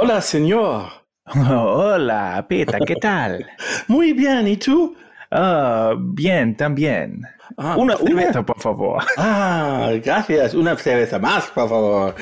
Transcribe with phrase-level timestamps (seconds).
[0.00, 0.84] Hola, señor.
[1.50, 3.44] Hola, Peter, ¿qué tal?
[3.88, 4.94] Muy bien, ¿y tú?
[5.30, 7.22] Ah, bien, también.
[7.56, 9.02] Ah, una una- cerveza, por favor.
[9.18, 10.54] Ah, gracias.
[10.54, 12.14] Una cerveza más, por favor.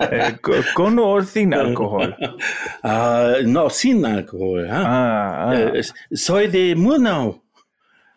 [0.00, 2.14] Eh, co- con o sin alcohol.
[2.82, 4.68] Ah, no, sin Alkohol.
[4.70, 5.54] Ah.
[5.74, 5.82] Äh,
[6.14, 7.42] soy de Murnau.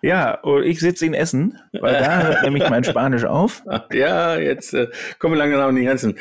[0.03, 3.61] Ja, und ich sitze in Essen, weil da hört nämlich mein Spanisch auf.
[3.93, 4.87] Ja, jetzt äh,
[5.19, 6.17] kommen wir langsam an die Grenzen.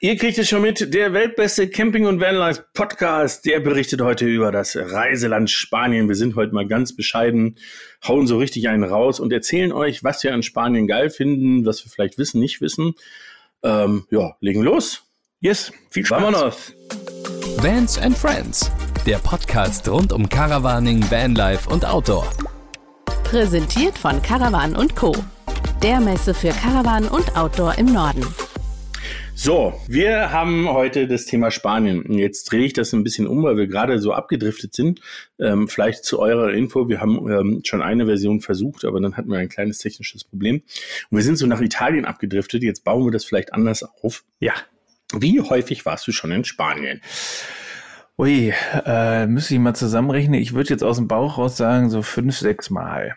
[0.00, 4.76] Ihr kriegt es schon mit, der weltbeste Camping- und Vanlife-Podcast, der berichtet heute über das
[4.76, 6.08] Reiseland Spanien.
[6.08, 7.56] Wir sind heute mal ganz bescheiden,
[8.06, 11.84] hauen so richtig einen raus und erzählen euch, was wir an Spanien geil finden, was
[11.84, 12.94] wir vielleicht wissen, nicht wissen.
[13.62, 15.02] Ähm, ja, legen los.
[15.40, 16.20] Yes, viel Spaß.
[16.20, 16.74] Vamonos.
[17.58, 18.72] Vans and Friends,
[19.06, 22.26] der Podcast rund um Caravaning, Vanlife und Outdoor.
[23.30, 25.14] Präsentiert von Caravan und Co.
[25.84, 28.26] Der Messe für Caravan und Outdoor im Norden.
[29.36, 32.12] So, wir haben heute das Thema Spanien.
[32.12, 35.00] Jetzt drehe ich das ein bisschen um, weil wir gerade so abgedriftet sind.
[35.38, 39.30] Ähm, vielleicht zu eurer Info, wir haben ähm, schon eine Version versucht, aber dann hatten
[39.30, 40.64] wir ein kleines technisches Problem.
[41.10, 42.64] Und wir sind so nach Italien abgedriftet.
[42.64, 44.24] Jetzt bauen wir das vielleicht anders auf.
[44.40, 44.54] Ja.
[45.16, 47.00] Wie häufig warst du schon in Spanien?
[48.20, 48.52] Ui,
[48.84, 50.38] äh, müsste ich mal zusammenrechnen.
[50.38, 53.14] Ich würde jetzt aus dem Bauch raus sagen, so fünf, sechs Mal.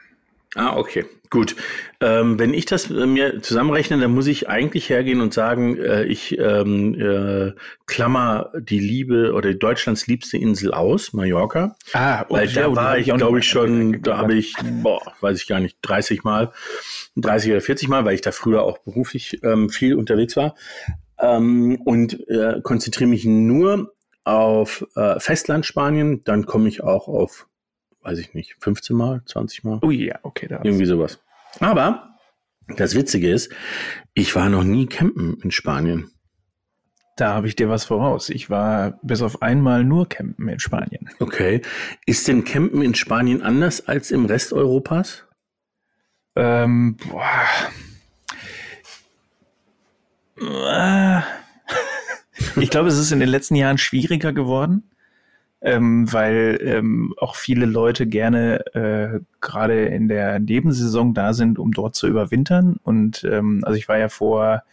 [0.55, 1.57] Ah, okay, gut.
[1.99, 6.05] Ähm, wenn ich das äh, mir zusammenrechne, dann muss ich eigentlich hergehen und sagen, äh,
[6.05, 7.51] ich ähm, äh,
[7.85, 11.75] klammer die Liebe oder Deutschlands liebste Insel aus, Mallorca.
[11.91, 15.47] Ah, Weil ja, da war ich, glaube ich, schon, da habe ich, boah, weiß ich
[15.47, 16.53] gar nicht, 30 Mal,
[17.17, 20.55] 30 oder 40 Mal, weil ich da früher auch beruflich ähm, viel unterwegs war.
[21.19, 23.92] Ähm, und äh, konzentriere mich nur
[24.23, 27.47] auf äh, Festland Spanien, dann komme ich auch auf,
[28.01, 30.61] weiß ich nicht, 15 Mal, 20 Mal, Ui, ja, okay, da.
[30.63, 31.19] irgendwie sowas.
[31.59, 32.17] Aber
[32.67, 33.51] das Witzige ist,
[34.13, 36.09] ich war noch nie campen in Spanien.
[37.15, 38.29] Da habe ich dir was voraus.
[38.29, 41.09] Ich war bis auf einmal nur campen in Spanien.
[41.19, 41.61] Okay.
[42.07, 45.23] Ist denn Campen in Spanien anders als im Rest Europas?
[46.35, 47.45] Ähm, boah.
[50.41, 51.23] Ah.
[52.55, 54.83] Ich glaube, es ist in den letzten Jahren schwieriger geworden,
[55.61, 61.71] ähm, weil ähm, auch viele Leute gerne äh, gerade in der Nebensaison da sind, um
[61.71, 62.77] dort zu überwintern.
[62.83, 64.63] Und ähm, also ich war ja vor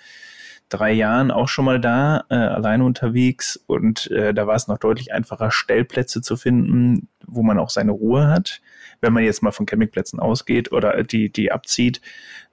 [0.68, 4.78] drei Jahren auch schon mal da, äh, alleine unterwegs und äh, da war es noch
[4.78, 8.60] deutlich einfacher, Stellplätze zu finden, wo man auch seine Ruhe hat.
[9.00, 12.00] Wenn man jetzt mal von Campingplätzen ausgeht oder die, die abzieht,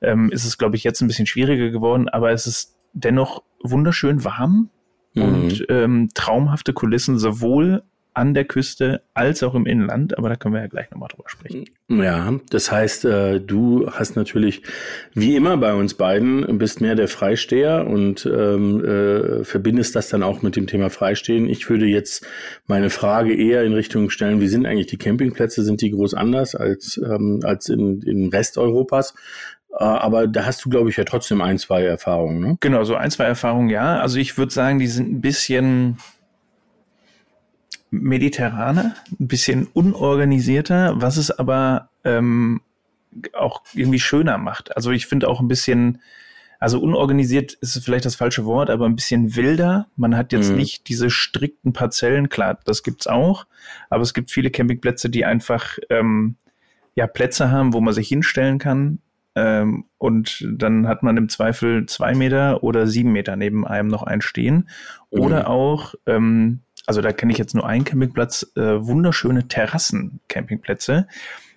[0.02, 4.24] ähm, ist es, glaube ich, jetzt ein bisschen schwieriger geworden, aber es ist dennoch wunderschön
[4.24, 4.72] warm
[5.17, 5.23] Mhm.
[5.23, 7.83] und ähm, traumhafte Kulissen sowohl
[8.17, 11.29] an der Küste als auch im Inland, aber da können wir ja gleich nochmal drüber
[11.29, 11.66] sprechen.
[11.88, 14.63] Ja, das heißt, äh, du hast natürlich,
[15.13, 20.23] wie immer bei uns beiden, bist mehr der Freisteher und ähm, äh, verbindest das dann
[20.23, 21.47] auch mit dem Thema Freistehen.
[21.47, 22.25] Ich würde jetzt
[22.66, 25.63] meine Frage eher in Richtung stellen, wie sind eigentlich die Campingplätze?
[25.63, 29.13] Sind die groß anders als, ähm, als in, in Rest Europas?
[29.80, 32.40] Äh, aber da hast du, glaube ich, ja trotzdem ein, zwei Erfahrungen.
[32.40, 32.58] Ne?
[32.60, 34.00] Genau, so ein, zwei Erfahrungen, ja.
[34.00, 35.98] Also ich würde sagen, die sind ein bisschen
[37.90, 42.62] mediterraner, ein bisschen unorganisierter, was es aber ähm,
[43.34, 44.76] auch irgendwie schöner macht.
[44.76, 46.02] Also ich finde auch ein bisschen,
[46.59, 49.88] also unorganisiert ist vielleicht das falsche Wort, aber ein bisschen wilder.
[49.96, 50.58] Man hat jetzt Mhm.
[50.58, 53.46] nicht diese strikten Parzellen, klar, das gibt's auch,
[53.90, 56.36] aber es gibt viele Campingplätze, die einfach ähm,
[56.96, 59.00] ja Plätze haben, wo man sich hinstellen kann.
[59.38, 64.02] Ähm, und dann hat man im Zweifel zwei Meter oder sieben Meter neben einem noch
[64.02, 64.68] einen stehen.
[65.12, 65.20] Mhm.
[65.20, 71.08] Oder auch, ähm, also da kenne ich jetzt nur einen Campingplatz, äh, wunderschöne Terrassen-Campingplätze,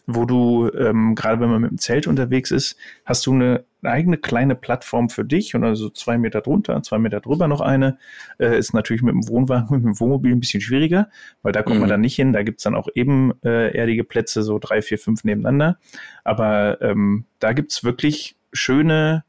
[0.07, 2.77] wo du, ähm, gerade wenn man mit dem Zelt unterwegs ist,
[3.07, 7.21] hast du eine eigene kleine Plattform für dich und also zwei Meter drunter, zwei Meter
[7.21, 7.99] drüber noch eine.
[8.39, 11.09] Äh, ist natürlich mit dem Wohnwagen, mit dem Wohnmobil ein bisschen schwieriger,
[11.43, 11.91] weil da kommt man Mhm.
[11.91, 12.33] dann nicht hin.
[12.33, 15.79] Da gibt's dann auch eben äh, erdige Plätze, so drei, vier, fünf nebeneinander.
[16.25, 19.25] Aber ähm, da gibt's wirklich schöne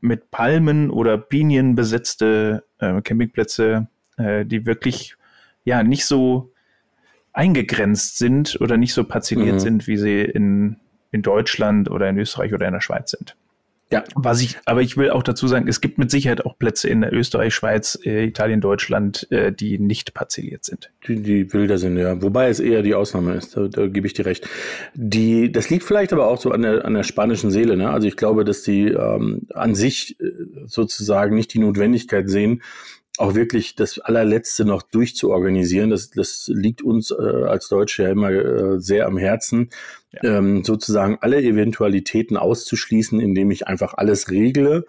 [0.00, 3.86] mit Palmen oder Pinien besetzte äh, Campingplätze,
[4.16, 5.16] äh, die wirklich
[5.64, 6.52] ja nicht so
[7.32, 9.60] eingegrenzt sind oder nicht so parzelliert Mhm.
[9.60, 10.79] sind, wie sie in,
[11.12, 13.36] in Deutschland oder in Österreich oder in der Schweiz sind.
[13.92, 14.04] Ja.
[14.14, 17.02] Was ich, aber ich will auch dazu sagen, es gibt mit Sicherheit auch Plätze in
[17.02, 20.92] Österreich, Schweiz, äh, Italien, Deutschland, äh, die nicht parzelliert sind.
[21.08, 22.22] Die, die wilder sind, ja.
[22.22, 24.48] Wobei es eher die Ausnahme ist, da, da gebe ich dir recht.
[24.94, 27.76] Die, das liegt vielleicht aber auch so an der, an der spanischen Seele.
[27.76, 27.90] Ne?
[27.90, 30.30] Also ich glaube, dass die ähm, an sich äh,
[30.66, 32.62] sozusagen nicht die Notwendigkeit sehen,
[33.18, 35.90] auch wirklich das allerletzte noch durchzuorganisieren.
[35.90, 39.70] Das, das liegt uns äh, als Deutsche ja immer äh, sehr am Herzen.
[40.12, 40.38] Ja.
[40.38, 44.84] ähm, sozusagen alle Eventualitäten auszuschließen, indem ich einfach alles regle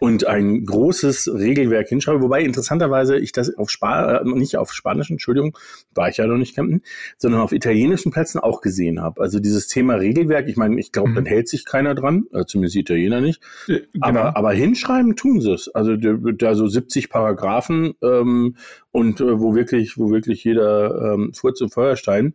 [0.00, 2.20] und ein großes Regelwerk hinschreibe.
[2.20, 5.56] Wobei interessanterweise ich das auf Spa äh, nicht auf Spanischen, Entschuldigung,
[5.94, 6.82] war ich ja noch nicht campen,
[7.16, 9.22] sondern auf italienischen Plätzen auch gesehen habe.
[9.22, 11.14] Also dieses Thema Regelwerk, ich meine, ich glaube, mhm.
[11.14, 13.40] dann hält sich keiner dran, äh, zumindest die Italiener nicht.
[13.66, 13.82] Genau.
[14.00, 15.68] aber, aber hinschreiben tun sie es.
[15.68, 18.56] Also da so 70 Paragraphen ähm,
[18.92, 22.34] und äh, wo wirklich, wo wirklich jeder ähm, Furz und Feuerstein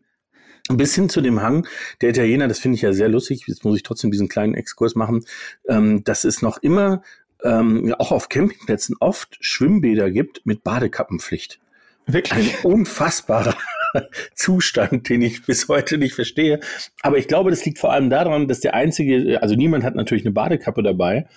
[0.69, 1.68] bis hin zu dem Hang
[2.02, 4.96] der Italiener, das finde ich ja sehr lustig, jetzt muss ich trotzdem diesen kleinen Exkurs
[4.96, 5.25] machen,
[5.68, 7.02] ähm, dass es noch immer
[7.44, 11.60] ähm, auch auf Campingplätzen oft Schwimmbäder gibt mit Badekappenpflicht.
[12.06, 12.56] Wirklich?
[12.63, 13.56] Ein unfassbarer
[14.36, 16.60] Zustand, den ich bis heute nicht verstehe.
[17.02, 20.25] Aber ich glaube, das liegt vor allem daran, dass der einzige, also niemand hat natürlich
[20.25, 21.28] eine Badekappe dabei.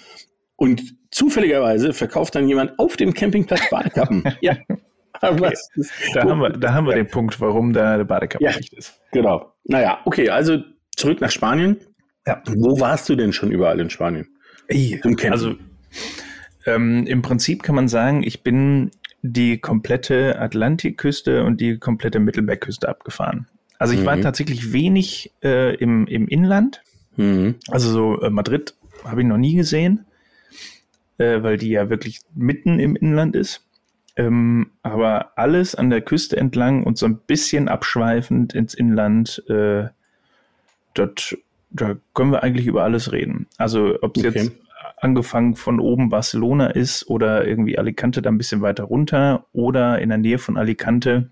[0.56, 4.25] Und zufälligerweise verkauft dann jemand auf dem Campingplatz Badekappen.
[4.41, 4.56] ja.
[5.37, 5.55] Okay.
[6.15, 9.00] Da, haben wir, da haben wir den Punkt, warum da eine Badekappe ja, nicht ist.
[9.12, 9.53] Genau.
[9.65, 10.59] Naja, okay, also
[10.97, 11.79] zurück nach Spanien.
[12.26, 12.43] Ja.
[12.47, 14.29] Wo warst du denn schon überall in Spanien?
[14.69, 15.00] Ey,
[15.31, 15.55] also
[16.67, 18.91] ähm, im Prinzip kann man sagen, ich bin
[19.23, 23.47] die komplette Atlantikküste und die komplette Mittelmeerküste abgefahren.
[23.79, 24.06] Also ich mhm.
[24.06, 26.82] war tatsächlich wenig äh, im, im Inland.
[27.17, 27.56] Mhm.
[27.69, 28.75] Also so äh, Madrid
[29.05, 30.06] habe ich noch nie gesehen,
[31.19, 33.63] äh, weil die ja wirklich mitten im Inland ist.
[34.16, 39.88] Ähm, aber alles an der Küste entlang und so ein bisschen abschweifend ins Inland, äh,
[40.94, 41.37] dort,
[41.70, 43.46] da können wir eigentlich über alles reden.
[43.58, 44.38] Also ob es okay.
[44.38, 44.52] jetzt
[44.99, 50.08] angefangen von oben Barcelona ist oder irgendwie Alicante da ein bisschen weiter runter oder in
[50.08, 51.31] der Nähe von Alicante.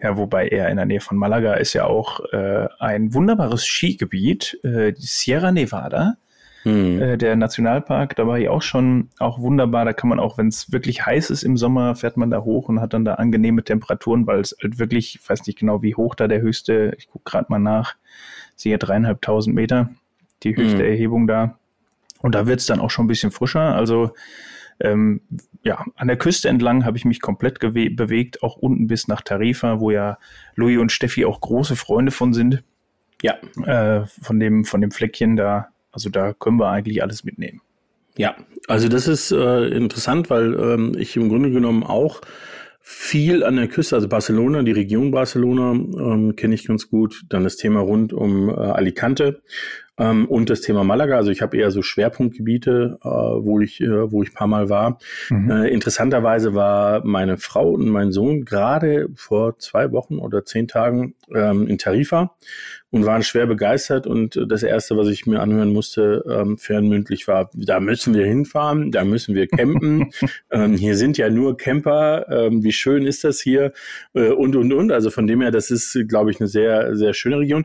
[0.00, 4.58] Ja, wobei eher in der Nähe von Malaga ist ja auch äh, ein wunderbares Skigebiet,
[4.64, 6.16] äh, die Sierra Nevada.
[6.64, 7.00] Mhm.
[7.00, 9.84] Äh, der Nationalpark, da war ich auch schon auch wunderbar.
[9.84, 12.68] Da kann man auch, wenn es wirklich heiß ist im Sommer, fährt man da hoch
[12.68, 15.94] und hat dann da angenehme Temperaturen, weil es halt wirklich, ich weiß nicht genau, wie
[15.94, 17.94] hoch da der höchste, ich gucke gerade mal nach,
[18.56, 19.90] sehe dreieinhalbtausend Meter,
[20.42, 20.88] die höchste mhm.
[20.88, 21.58] Erhebung da.
[22.20, 23.74] Und da wird es dann auch schon ein bisschen frischer.
[23.74, 24.12] Also
[24.80, 25.20] ähm,
[25.62, 29.80] ja, an der Küste entlang habe ich mich komplett bewegt, auch unten bis nach Tarifa,
[29.80, 30.18] wo ja
[30.54, 32.62] Louis und Steffi auch große Freunde von sind.
[33.22, 33.36] Ja.
[33.64, 35.68] Äh, von dem, von dem Fleckchen da.
[35.94, 37.60] Also da können wir eigentlich alles mitnehmen.
[38.16, 38.36] Ja,
[38.68, 42.20] also das ist äh, interessant, weil ähm, ich im Grunde genommen auch
[42.80, 47.22] viel an der Küste, also Barcelona, die Region Barcelona ähm, kenne ich ganz gut.
[47.30, 49.42] Dann das Thema rund um äh, Alicante.
[49.98, 54.10] Ähm, und das Thema Malaga, also ich habe eher so Schwerpunktgebiete, äh, wo ich, äh,
[54.10, 54.98] wo ich paar Mal war.
[55.30, 55.50] Mhm.
[55.50, 61.14] Äh, interessanterweise war meine Frau und mein Sohn gerade vor zwei Wochen oder zehn Tagen
[61.32, 62.34] ähm, in Tarifa
[62.94, 64.06] und waren schwer begeistert.
[64.06, 68.92] Und das erste, was ich mir anhören musste, ähm, fernmündlich war, da müssen wir hinfahren,
[68.92, 70.10] da müssen wir campen.
[70.52, 72.26] ähm, hier sind ja nur Camper.
[72.30, 73.72] Ähm, wie schön ist das hier?
[74.12, 74.92] Äh, und, und, und.
[74.92, 77.64] Also von dem her, das ist, glaube ich, eine sehr, sehr schöne Region.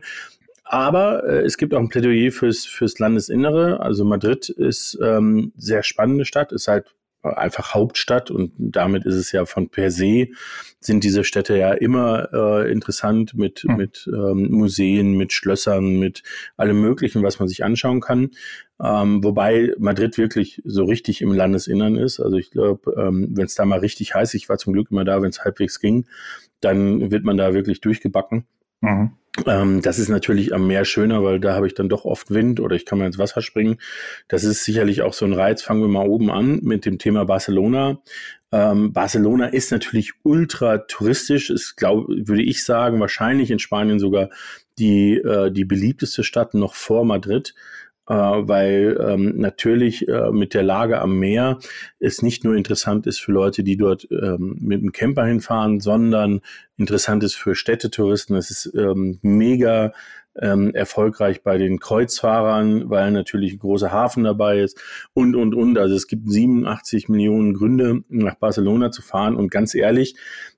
[0.72, 3.80] Aber äh, es gibt auch ein Plädoyer fürs, fürs Landesinnere.
[3.80, 9.32] Also Madrid ist ähm, sehr spannende Stadt, ist halt einfach Hauptstadt und damit ist es
[9.32, 10.28] ja von per se
[10.78, 13.76] sind diese Städte ja immer äh, interessant mit hm.
[13.76, 16.22] mit ähm, Museen, mit Schlössern, mit
[16.56, 18.30] allem Möglichen, was man sich anschauen kann.
[18.80, 22.20] Ähm, wobei Madrid wirklich so richtig im Landesinnern ist.
[22.20, 25.04] Also ich glaube, ähm, wenn es da mal richtig heiß, ich war zum Glück immer
[25.04, 26.06] da, wenn es halbwegs ging,
[26.60, 28.46] dann wird man da wirklich durchgebacken.
[28.82, 29.16] Mhm.
[29.46, 32.60] Ähm, das ist natürlich am Meer schöner, weil da habe ich dann doch oft Wind
[32.60, 33.78] oder ich kann mal ins Wasser springen.
[34.28, 35.62] Das ist sicherlich auch so ein Reiz.
[35.62, 38.00] Fangen wir mal oben an mit dem Thema Barcelona.
[38.52, 44.30] Ähm, Barcelona ist natürlich ultra touristisch, ist, glaube würde ich sagen, wahrscheinlich in Spanien sogar
[44.78, 47.54] die, äh, die beliebteste Stadt noch vor Madrid
[48.14, 51.58] weil ähm, natürlich äh, mit der Lage am Meer
[51.98, 56.40] es nicht nur interessant ist für Leute, die dort ähm, mit dem Camper hinfahren, sondern
[56.76, 58.36] interessant ist für Städtetouristen.
[58.36, 59.92] Es ist ähm, mega
[60.40, 64.80] ähm, erfolgreich bei den Kreuzfahrern, weil natürlich ein großer Hafen dabei ist
[65.12, 65.78] und, und, und.
[65.78, 69.36] Also es gibt 87 Millionen Gründe, nach Barcelona zu fahren.
[69.36, 70.16] Und ganz ehrlich,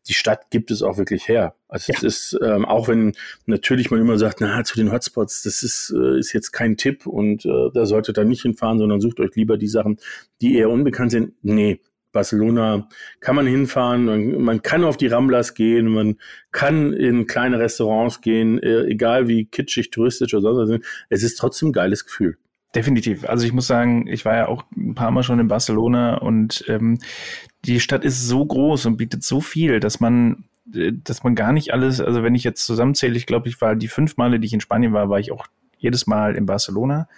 [0.08, 1.54] die Stadt gibt es auch wirklich her.
[1.68, 1.98] Also ja.
[1.98, 3.12] es ist, ähm, auch wenn
[3.46, 7.06] natürlich man immer sagt, na, zu den Hotspots, das ist, äh, ist jetzt kein Tipp
[7.06, 9.98] und äh, da solltet ihr nicht hinfahren, sondern sucht euch lieber die Sachen,
[10.40, 11.34] die eher unbekannt sind.
[11.42, 11.80] Nee,
[12.12, 12.88] Barcelona
[13.20, 16.16] kann man hinfahren, man, man, kann auf die Ramblas gehen, man
[16.50, 20.80] kann in kleine Restaurants gehen, äh, egal wie kitschig, touristisch oder sonst was.
[21.08, 22.36] Es ist trotzdem ein geiles Gefühl.
[22.74, 23.28] Definitiv.
[23.28, 26.64] Also ich muss sagen, ich war ja auch ein paar Mal schon in Barcelona und
[26.68, 26.98] ähm,
[27.64, 31.52] die Stadt ist so groß und bietet so viel, dass man äh, dass man gar
[31.52, 34.46] nicht alles, also wenn ich jetzt zusammenzähle, ich glaube, ich war die fünf Male, die
[34.46, 35.46] ich in Spanien war, war ich auch
[35.78, 37.08] jedes Mal in Barcelona.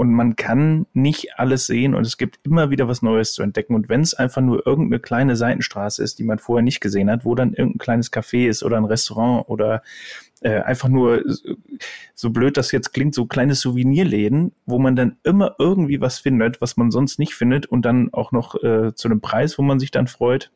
[0.00, 3.74] Und man kann nicht alles sehen und es gibt immer wieder was Neues zu entdecken.
[3.74, 7.26] Und wenn es einfach nur irgendeine kleine Seitenstraße ist, die man vorher nicht gesehen hat,
[7.26, 9.82] wo dann irgendein kleines Café ist oder ein Restaurant oder
[10.40, 11.22] äh, einfach nur,
[12.14, 16.62] so blöd das jetzt klingt, so kleine Souvenirläden, wo man dann immer irgendwie was findet,
[16.62, 19.78] was man sonst nicht findet und dann auch noch äh, zu einem Preis, wo man
[19.78, 20.50] sich dann freut.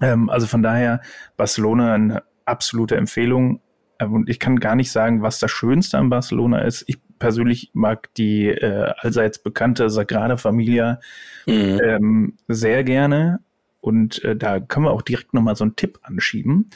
[0.00, 1.02] Ähm, also von daher
[1.36, 3.60] Barcelona eine absolute Empfehlung.
[3.98, 6.84] Ähm, und ich kann gar nicht sagen, was das Schönste an Barcelona ist.
[6.86, 10.98] Ich persönlich mag die äh, allseits bekannte Sagrada Familia
[11.46, 11.80] mhm.
[11.84, 13.38] ähm, sehr gerne.
[13.80, 16.70] Und äh, da können wir auch direkt nochmal so einen Tipp anschieben.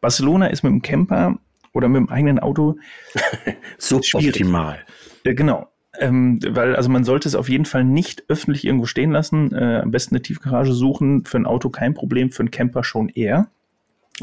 [0.00, 1.38] Barcelona ist mit dem Camper
[1.72, 2.78] oder mit dem eigenen Auto
[3.78, 4.80] suboptimal.
[5.24, 5.68] Ja, genau.
[6.00, 9.54] Ähm, weil, also man sollte es auf jeden Fall nicht öffentlich irgendwo stehen lassen.
[9.54, 11.24] Äh, am besten eine Tiefgarage suchen.
[11.26, 13.48] Für ein Auto kein Problem, für einen Camper schon eher.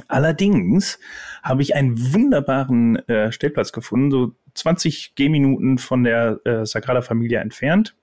[0.08, 1.00] Allerdings
[1.44, 7.42] habe ich einen wunderbaren äh, Stellplatz gefunden, so 20 Gehminuten von der äh, Sagrada Familia
[7.42, 7.96] entfernt.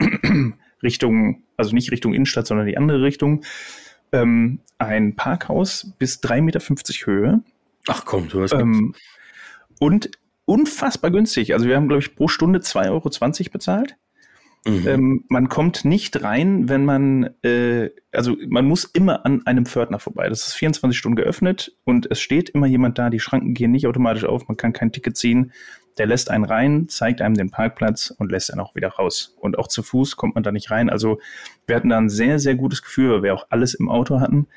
[0.82, 3.44] Richtung, also nicht Richtung Innenstadt, sondern die andere Richtung.
[4.12, 6.60] Ähm, ein Parkhaus bis 3,50 Meter
[7.06, 7.40] Höhe.
[7.88, 8.94] Ach komm, du hast ähm,
[9.78, 10.10] Und
[10.44, 11.54] unfassbar günstig.
[11.54, 13.96] Also wir haben, glaube ich, pro Stunde 2,20 Euro bezahlt.
[14.66, 14.88] Mhm.
[14.88, 19.98] Ähm, man kommt nicht rein, wenn man, äh, also man muss immer an einem Pförtner
[19.98, 20.28] vorbei.
[20.28, 23.10] Das ist 24 Stunden geöffnet und es steht immer jemand da.
[23.10, 25.52] Die Schranken gehen nicht automatisch auf, man kann kein Ticket ziehen.
[25.98, 29.36] Der lässt einen rein, zeigt einem den Parkplatz und lässt einen auch wieder raus.
[29.38, 30.90] Und auch zu Fuß kommt man da nicht rein.
[30.90, 31.20] Also
[31.66, 34.48] wir hatten da ein sehr, sehr gutes Gefühl, weil wir auch alles im Auto hatten.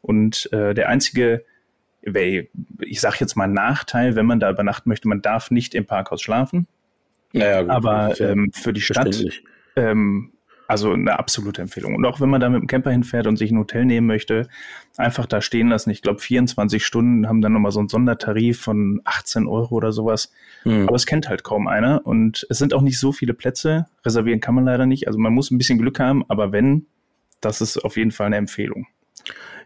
[0.00, 1.44] Und äh, der einzige
[2.80, 6.22] ich sage jetzt mal Nachteil, wenn man da übernachten möchte, man darf nicht im Parkhaus
[6.22, 6.66] schlafen.
[7.32, 9.22] Naja, gut, aber ähm, für die Stadt,
[9.76, 10.32] ähm,
[10.68, 11.94] also eine absolute Empfehlung.
[11.94, 14.48] Und auch wenn man da mit dem Camper hinfährt und sich ein Hotel nehmen möchte,
[14.98, 15.88] einfach da stehen lassen.
[15.90, 20.30] Ich glaube, 24 Stunden haben dann nochmal so einen Sondertarif von 18 Euro oder sowas.
[20.64, 20.86] Mhm.
[20.86, 22.06] Aber es kennt halt kaum einer.
[22.06, 23.86] Und es sind auch nicht so viele Plätze.
[24.04, 25.06] Reservieren kann man leider nicht.
[25.06, 26.86] Also man muss ein bisschen Glück haben, aber wenn,
[27.40, 28.86] das ist auf jeden Fall eine Empfehlung.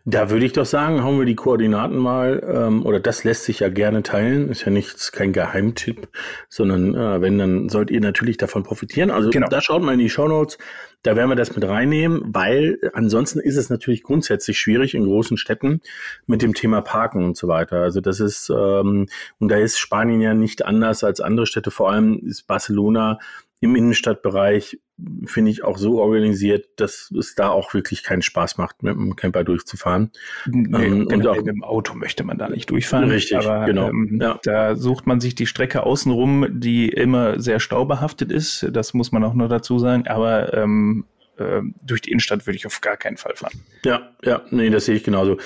[0.05, 3.61] Da würde ich doch sagen, hauen wir die Koordinaten mal, ähm, oder das lässt sich
[3.61, 6.09] ja gerne teilen, ist ja nichts, kein Geheimtipp,
[6.49, 9.13] sondern äh, wenn, dann sollt ihr natürlich davon profitieren.
[9.13, 9.49] Also genau.
[9.49, 10.59] da schaut mal in die Show Notes,
[11.05, 15.37] da werden wir das mit reinnehmen, weil ansonsten ist es natürlich grundsätzlich schwierig in großen
[15.37, 15.81] Städten
[16.27, 17.77] mit dem Thema Parken und so weiter.
[17.77, 19.07] Also das ist, ähm,
[19.39, 23.19] und da ist Spanien ja nicht anders als andere Städte, vor allem ist Barcelona
[23.63, 24.81] im Innenstadtbereich
[25.25, 29.15] finde ich auch so organisiert, dass es da auch wirklich keinen Spaß macht, mit dem
[29.15, 30.11] Camper durchzufahren.
[30.47, 33.09] Nee, ähm, und auch mit dem Auto möchte man da nicht durchfahren.
[33.09, 33.89] Richtig, aber, genau.
[33.89, 34.41] Ähm, ja.
[34.43, 38.67] Da sucht man sich die Strecke außenrum, die immer sehr staubehaftet ist.
[38.73, 40.09] Das muss man auch noch dazu sagen.
[40.09, 41.05] Aber ähm,
[41.37, 43.61] äh, durch die Innenstadt würde ich auf gar keinen Fall fahren.
[43.85, 45.39] Ja, ja, nee, das sehe ich genauso.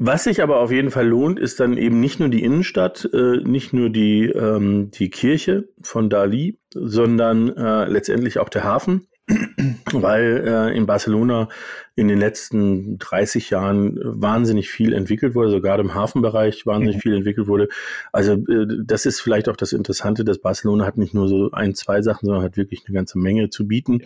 [0.00, 3.38] Was sich aber auf jeden Fall lohnt, ist dann eben nicht nur die Innenstadt, äh,
[3.38, 9.08] nicht nur die, ähm, die Kirche von Dali, sondern äh, letztendlich auch der Hafen,
[9.92, 11.48] weil äh, in Barcelona
[11.96, 17.00] in den letzten 30 Jahren wahnsinnig viel entwickelt wurde, sogar im Hafenbereich wahnsinnig mhm.
[17.00, 17.68] viel entwickelt wurde.
[18.12, 21.74] Also äh, das ist vielleicht auch das Interessante, dass Barcelona hat nicht nur so ein,
[21.74, 24.02] zwei Sachen, sondern hat wirklich eine ganze Menge zu bieten.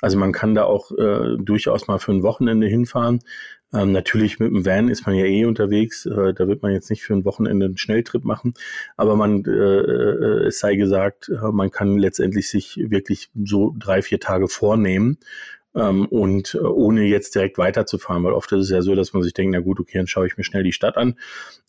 [0.00, 3.20] Also man kann da auch äh, durchaus mal für ein Wochenende hinfahren.
[3.74, 6.06] Ähm, natürlich mit dem Van ist man ja eh unterwegs.
[6.06, 8.54] Äh, da wird man jetzt nicht für ein Wochenende einen Schnelltrip machen.
[8.96, 14.02] Aber man, äh, äh, es sei gesagt, äh, man kann letztendlich sich wirklich so drei,
[14.02, 15.18] vier Tage vornehmen
[15.76, 19.22] ähm, und äh, ohne jetzt direkt weiterzufahren, weil oft ist es ja so, dass man
[19.22, 21.16] sich denkt, na gut, okay, dann schaue ich mir schnell die Stadt an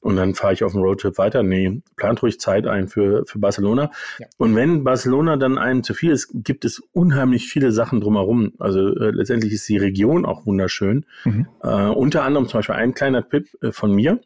[0.01, 1.43] und dann fahre ich auf den Roadtrip weiter.
[1.43, 3.91] Nee, plant ruhig Zeit ein für, für Barcelona.
[4.19, 4.27] Ja.
[4.37, 8.53] Und wenn Barcelona dann einem zu viel ist, gibt es unheimlich viele Sachen drumherum.
[8.59, 11.05] Also äh, letztendlich ist die Region auch wunderschön.
[11.25, 11.47] Mhm.
[11.61, 14.21] Äh, unter anderem zum Beispiel ein kleiner Tipp äh, von mir.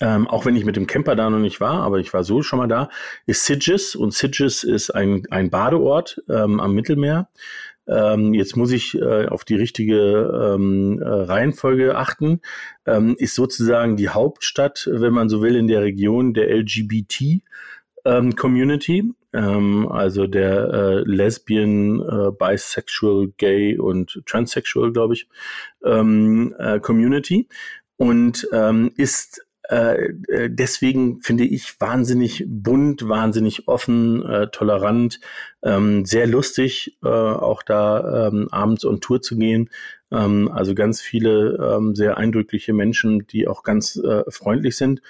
[0.00, 2.42] Ähm, auch wenn ich mit dem Camper da noch nicht war, aber ich war so
[2.42, 2.88] schon mal da,
[3.26, 7.28] ist Sitges und Sitges ist ein, ein Badeort ähm, am Mittelmeer.
[7.86, 12.40] Ähm, jetzt muss ich äh, auf die richtige ähm, äh, Reihenfolge achten.
[12.86, 17.42] Ähm, ist sozusagen die Hauptstadt, wenn man so will, in der Region der LGBT
[18.04, 25.28] ähm, Community, ähm, also der äh, Lesbian, äh, Bisexual, Gay und Transsexual, glaube ich,
[25.84, 27.48] ähm, äh, Community
[27.96, 29.46] und ähm, ist
[30.48, 35.20] deswegen finde ich wahnsinnig bunt, wahnsinnig offen, äh, tolerant,
[35.62, 39.70] ähm, sehr lustig, äh, auch da ähm, abends on Tour zu gehen.
[40.10, 45.00] Ähm, also ganz viele sehr eindrückliche Menschen, die auch ganz äh, freundlich sind.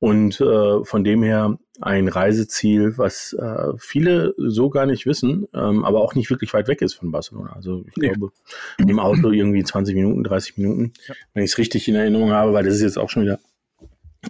[0.00, 6.00] Und äh, von dem her ein Reiseziel, was äh, viele so gar nicht wissen, aber
[6.00, 7.52] auch nicht wirklich weit weg ist von Barcelona.
[7.54, 8.08] Also ich nee.
[8.08, 8.32] glaube,
[8.78, 11.14] im Auto irgendwie 20 Minuten, 30 Minuten, ja.
[11.32, 13.40] wenn ich es richtig in Erinnerung habe, weil das ist jetzt auch schon wieder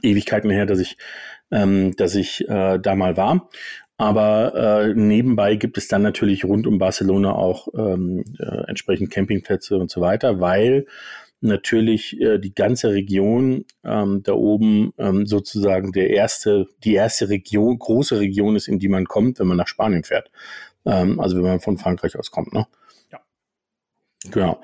[0.03, 0.97] Ewigkeiten her, dass ich,
[1.51, 3.49] ähm, dass ich äh, da mal war.
[3.97, 9.77] Aber äh, nebenbei gibt es dann natürlich rund um Barcelona auch ähm, äh, entsprechend Campingplätze
[9.77, 10.87] und so weiter, weil
[11.43, 17.79] natürlich äh, die ganze Region ähm, da oben ähm, sozusagen der erste, die erste Region,
[17.79, 20.31] große Region ist, in die man kommt, wenn man nach Spanien fährt.
[20.87, 22.67] Ähm, also wenn man von Frankreich aus kommt, ne?
[23.13, 23.21] Ja.
[24.31, 24.61] Genau.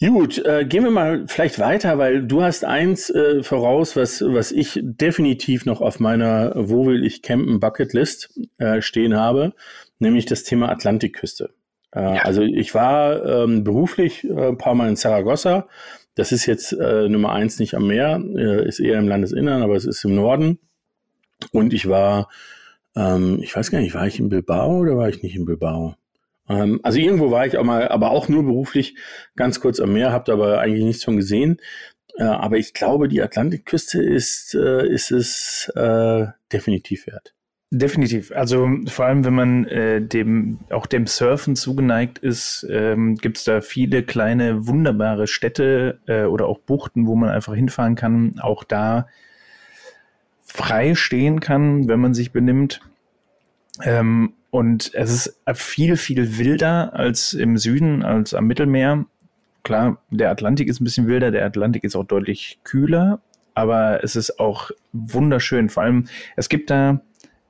[0.00, 4.50] Gut, äh, gehen wir mal vielleicht weiter, weil du hast eins äh, voraus, was, was
[4.50, 9.52] ich definitiv noch auf meiner Wo will ich campen Bucketlist äh, stehen habe,
[9.98, 11.50] nämlich das Thema Atlantikküste.
[11.94, 12.22] Äh, ja.
[12.22, 15.68] Also ich war ähm, beruflich äh, ein paar Mal in Saragossa.
[16.14, 19.76] Das ist jetzt äh, Nummer eins nicht am Meer, äh, ist eher im Landesinnern, aber
[19.76, 20.60] es ist im Norden.
[21.52, 22.30] Und ich war,
[22.96, 25.96] ähm, ich weiß gar nicht, war ich in Bilbao oder war ich nicht in Bilbao?
[26.50, 28.96] Ähm, also irgendwo war ich auch mal, aber auch nur beruflich
[29.36, 31.58] ganz kurz am Meer, habt aber eigentlich nichts von gesehen.
[32.16, 37.34] Äh, aber ich glaube, die Atlantikküste ist, äh, ist es äh, definitiv wert.
[37.72, 38.32] Definitiv.
[38.32, 43.44] Also vor allem, wenn man äh, dem auch dem Surfen zugeneigt ist, ähm, gibt es
[43.44, 48.40] da viele kleine wunderbare Städte äh, oder auch Buchten, wo man einfach hinfahren kann.
[48.40, 49.06] Auch da
[50.42, 52.80] frei stehen kann, wenn man sich benimmt.
[53.84, 59.06] Ähm, und es ist viel, viel wilder als im Süden, als am Mittelmeer.
[59.62, 63.20] Klar, der Atlantik ist ein bisschen wilder, der Atlantik ist auch deutlich kühler,
[63.54, 65.68] aber es ist auch wunderschön.
[65.68, 67.00] Vor allem, es gibt da,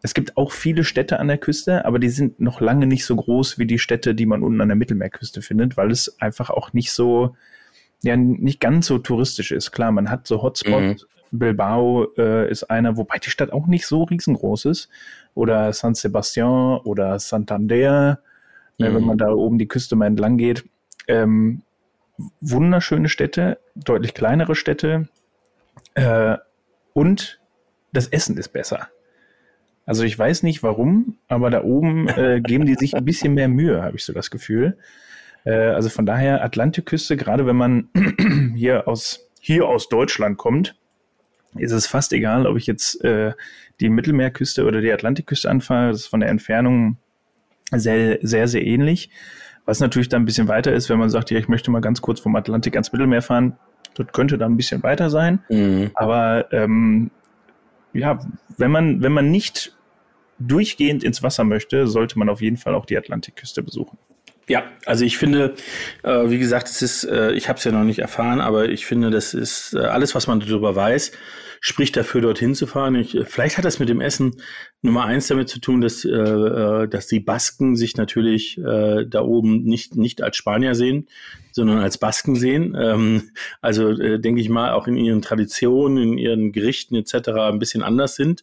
[0.02, 3.16] es gibt auch viele Städte an der Küste, aber die sind noch lange nicht so
[3.16, 6.72] groß wie die Städte, die man unten an der Mittelmeerküste findet, weil es einfach auch
[6.72, 7.36] nicht so,
[8.02, 9.70] ja, nicht ganz so touristisch ist.
[9.70, 11.06] Klar, man hat so Hotspots.
[11.30, 11.38] Mhm.
[11.38, 14.88] Bilbao äh, ist einer, wobei die Stadt auch nicht so riesengroß ist
[15.34, 18.20] oder San Sebastian oder Santander,
[18.78, 18.94] mhm.
[18.94, 20.64] wenn man da oben die Küste mal entlang geht.
[21.08, 21.62] Ähm,
[22.40, 25.08] wunderschöne Städte, deutlich kleinere Städte
[25.94, 26.36] äh,
[26.92, 27.40] und
[27.92, 28.88] das Essen ist besser.
[29.86, 33.48] Also ich weiß nicht warum, aber da oben äh, geben die sich ein bisschen mehr
[33.48, 34.78] Mühe, habe ich so das Gefühl.
[35.44, 37.88] Äh, also von daher Atlantikküste, gerade wenn man
[38.54, 40.76] hier aus hier aus Deutschland kommt,
[41.56, 43.32] ist es fast egal, ob ich jetzt äh,
[43.80, 45.90] die Mittelmeerküste oder die Atlantikküste anfahre.
[45.90, 46.96] Das ist von der Entfernung
[47.72, 49.10] sehr, sehr, sehr ähnlich.
[49.64, 52.00] Was natürlich dann ein bisschen weiter ist, wenn man sagt, ja, ich möchte mal ganz
[52.00, 53.56] kurz vom Atlantik ans Mittelmeer fahren,
[53.94, 55.40] das könnte dann ein bisschen weiter sein.
[55.48, 55.90] Mhm.
[55.94, 57.10] Aber ähm,
[57.92, 58.18] ja,
[58.56, 59.76] wenn man, wenn man nicht
[60.38, 63.98] durchgehend ins Wasser möchte, sollte man auf jeden Fall auch die Atlantikküste besuchen.
[64.50, 65.54] Ja, also ich finde,
[66.02, 68.84] äh, wie gesagt, es ist, äh, ich habe es ja noch nicht erfahren, aber ich
[68.84, 71.12] finde, das ist äh, alles, was man darüber weiß,
[71.60, 72.96] spricht dafür, dorthin zu fahren.
[72.96, 74.42] Ich, vielleicht hat das mit dem Essen
[74.82, 79.22] Nummer eins damit zu tun, dass, äh, äh, dass die Basken sich natürlich äh, da
[79.22, 81.06] oben nicht, nicht als Spanier sehen,
[81.52, 82.76] sondern als Basken sehen.
[82.76, 87.28] Ähm, also äh, denke ich mal, auch in ihren Traditionen, in ihren Gerichten etc.
[87.52, 88.42] ein bisschen anders sind.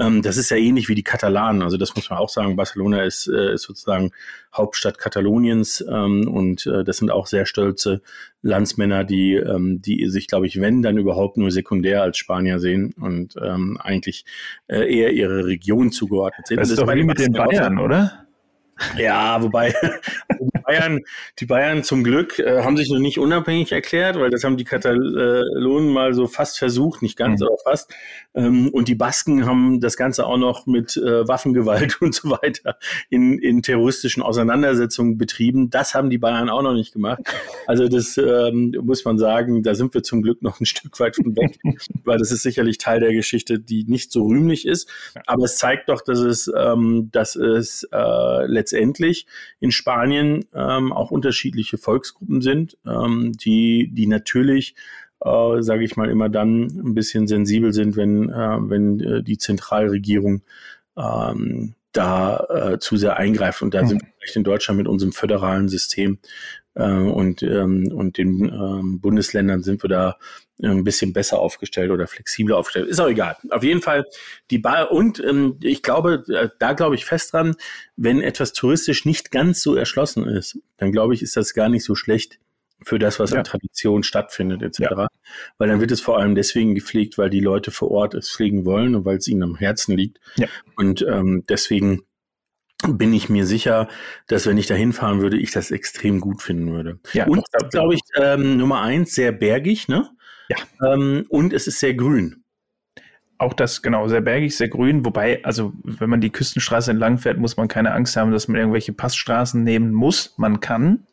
[0.00, 1.62] Ähm, das ist ja ähnlich wie die Katalanen.
[1.62, 2.56] Also das muss man auch sagen.
[2.56, 4.12] Barcelona ist, äh, ist sozusagen
[4.54, 8.00] Hauptstadt Kataloniens ähm, und äh, das sind auch sehr stolze
[8.42, 12.94] Landsmänner, die, ähm, die sich, glaube ich, wenn dann überhaupt nur sekundär als Spanier sehen
[12.98, 14.24] und ähm, eigentlich
[14.66, 16.58] äh, eher ihre Region zugeordnet sind.
[16.58, 18.26] Das ist das doch wie mit den Bayern, oder?
[18.96, 19.72] Ja, wobei
[20.40, 21.00] die Bayern,
[21.38, 24.64] die Bayern zum Glück äh, haben sich noch nicht unabhängig erklärt, weil das haben die
[24.64, 27.48] Katalonen mal so fast versucht, nicht ganz, mhm.
[27.48, 27.92] aber fast.
[28.34, 32.78] Ähm, und die Basken haben das Ganze auch noch mit äh, Waffengewalt und so weiter
[33.10, 35.70] in, in terroristischen Auseinandersetzungen betrieben.
[35.70, 37.20] Das haben die Bayern auch noch nicht gemacht.
[37.66, 41.16] Also das ähm, muss man sagen, da sind wir zum Glück noch ein Stück weit
[41.16, 41.58] von weg,
[42.04, 44.88] weil das ist sicherlich Teil der Geschichte, die nicht so rühmlich ist.
[45.26, 48.69] Aber es zeigt doch, dass es, ähm, dass es äh, letztendlich
[49.60, 54.74] in Spanien ähm, auch unterschiedliche Volksgruppen sind, ähm, die, die natürlich
[55.22, 59.38] äh, sage ich mal, immer dann ein bisschen sensibel sind, wenn, äh, wenn äh, die
[59.38, 60.42] Zentralregierung
[60.96, 63.62] ähm, da äh, zu sehr eingreift.
[63.62, 63.88] Und da mhm.
[63.88, 66.18] sind wir vielleicht in Deutschland mit unserem föderalen System
[66.74, 70.16] und, ähm, und den ähm, Bundesländern sind wir da
[70.62, 72.88] ein bisschen besser aufgestellt oder flexibler aufgestellt.
[72.88, 73.36] Ist auch egal.
[73.50, 74.04] Auf jeden Fall
[74.50, 77.56] die Bar und ähm, ich glaube, äh, da glaube ich fest dran,
[77.96, 81.84] wenn etwas touristisch nicht ganz so erschlossen ist, dann glaube ich, ist das gar nicht
[81.84, 82.38] so schlecht
[82.82, 83.38] für das, was ja.
[83.38, 84.80] an Tradition stattfindet, etc.
[84.80, 85.08] Ja.
[85.58, 88.64] Weil dann wird es vor allem deswegen gepflegt, weil die Leute vor Ort es pflegen
[88.64, 90.18] wollen und weil es ihnen am Herzen liegt.
[90.36, 90.46] Ja.
[90.76, 92.04] Und ähm, deswegen
[92.88, 93.88] bin ich mir sicher,
[94.26, 96.98] dass wenn ich da hinfahren würde, ich das extrem gut finden würde.
[97.12, 100.10] Ja, und glaube ich, ähm, Nummer eins, sehr bergig, ne?
[100.48, 100.92] Ja.
[100.92, 102.44] Ähm, und es ist sehr grün.
[103.38, 105.04] Auch das, genau, sehr bergig, sehr grün.
[105.04, 108.58] Wobei, also, wenn man die Küstenstraße entlang fährt, muss man keine Angst haben, dass man
[108.58, 110.34] irgendwelche Passstraßen nehmen muss.
[110.36, 111.06] Man kann,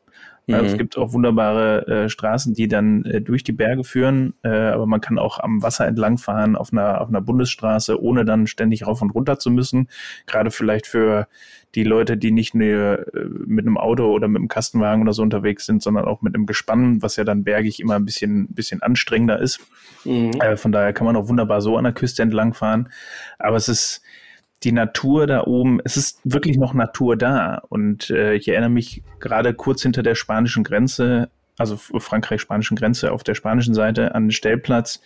[0.48, 0.54] Mhm.
[0.56, 4.50] Also es gibt auch wunderbare äh, Straßen, die dann äh, durch die Berge führen, äh,
[4.50, 8.48] aber man kann auch am Wasser entlang fahren auf einer, auf einer Bundesstraße, ohne dann
[8.48, 9.90] ständig rauf und runter zu müssen.
[10.26, 11.28] Gerade vielleicht für
[11.76, 15.22] die Leute, die nicht nur äh, mit einem Auto oder mit einem Kastenwagen oder so
[15.22, 18.82] unterwegs sind, sondern auch mit einem Gespann, was ja dann bergig immer ein bisschen, bisschen
[18.82, 19.60] anstrengender ist.
[20.06, 20.32] Mhm.
[20.42, 22.90] Äh, von daher kann man auch wunderbar so an der Küste entlang fahren.
[23.38, 24.02] Aber es ist,
[24.64, 27.62] die Natur da oben, es ist wirklich noch Natur da.
[27.70, 33.24] Und äh, ich erinnere mich gerade kurz hinter der spanischen Grenze, also Frankreich-spanischen Grenze auf
[33.24, 35.02] der spanischen Seite an den Stellplatz,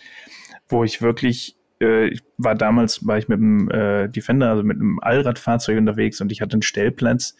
[0.69, 4.77] wo ich wirklich, äh, ich war damals, war ich mit einem äh, Defender, also mit
[4.77, 7.35] einem Allradfahrzeug unterwegs und ich hatte einen Stellplatz,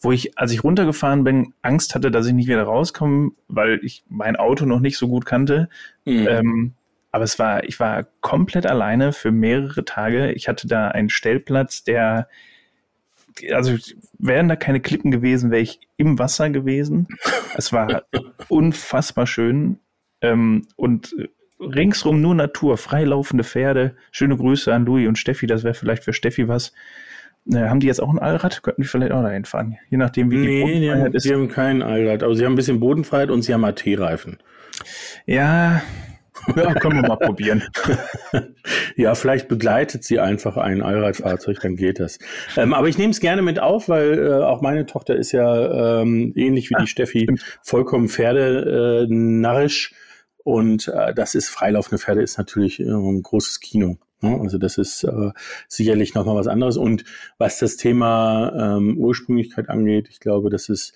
[0.00, 4.04] wo ich, als ich runtergefahren bin, Angst hatte, dass ich nicht wieder rauskomme, weil ich
[4.08, 5.68] mein Auto noch nicht so gut kannte.
[6.04, 6.26] Mhm.
[6.28, 6.74] Ähm,
[7.10, 10.32] aber es war, ich war komplett alleine für mehrere Tage.
[10.32, 12.28] Ich hatte da einen Stellplatz, der,
[13.52, 13.76] also
[14.18, 17.08] wären da keine Klippen gewesen, wäre ich im Wasser gewesen.
[17.56, 18.04] Es war
[18.48, 19.78] unfassbar schön.
[20.20, 21.14] Ähm, und
[21.60, 23.96] ringsrum nur Natur, freilaufende Pferde.
[24.10, 26.72] Schöne Grüße an Louis und Steffi, das wäre vielleicht für Steffi was.
[27.50, 28.62] Äh, haben die jetzt auch ein Allrad?
[28.62, 29.78] Könnten die vielleicht auch dahin fahren?
[29.88, 31.22] Je nachdem, wie nee, die Bodenfreiheit ist.
[31.22, 34.38] Sie haben kein Allrad, aber sie haben ein bisschen Bodenfreiheit und sie haben AT-Reifen.
[35.26, 35.82] Ja,
[36.56, 37.62] ja, können wir mal probieren.
[38.96, 42.18] ja, vielleicht begleitet sie einfach ein Allradfahrzeug, dann geht das.
[42.56, 46.00] Ähm, aber ich nehme es gerne mit auf, weil äh, auch meine Tochter ist ja
[46.00, 47.60] ähm, ähnlich wie die Steffi stimmt.
[47.62, 49.94] vollkommen pferdenarrisch.
[50.44, 53.98] Und äh, das ist freilaufende Pferde ist natürlich äh, ein großes Kino.
[54.20, 54.38] Ne?
[54.40, 55.30] Also das ist äh,
[55.68, 56.76] sicherlich nochmal was anderes.
[56.76, 57.04] Und
[57.38, 60.94] was das Thema ähm, Ursprünglichkeit angeht, ich glaube, das ist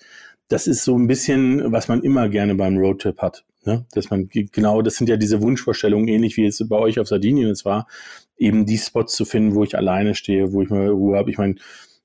[0.49, 3.45] das ist so ein bisschen, was man immer gerne beim Roadtrip hat.
[3.65, 3.85] Ne?
[3.93, 7.49] Dass man genau, das sind ja diese Wunschvorstellungen, ähnlich wie es bei euch auf Sardinien
[7.49, 7.87] es war,
[8.37, 11.31] eben die Spots zu finden, wo ich alleine stehe, wo ich mal Ruhe habe.
[11.31, 11.55] Ich meine,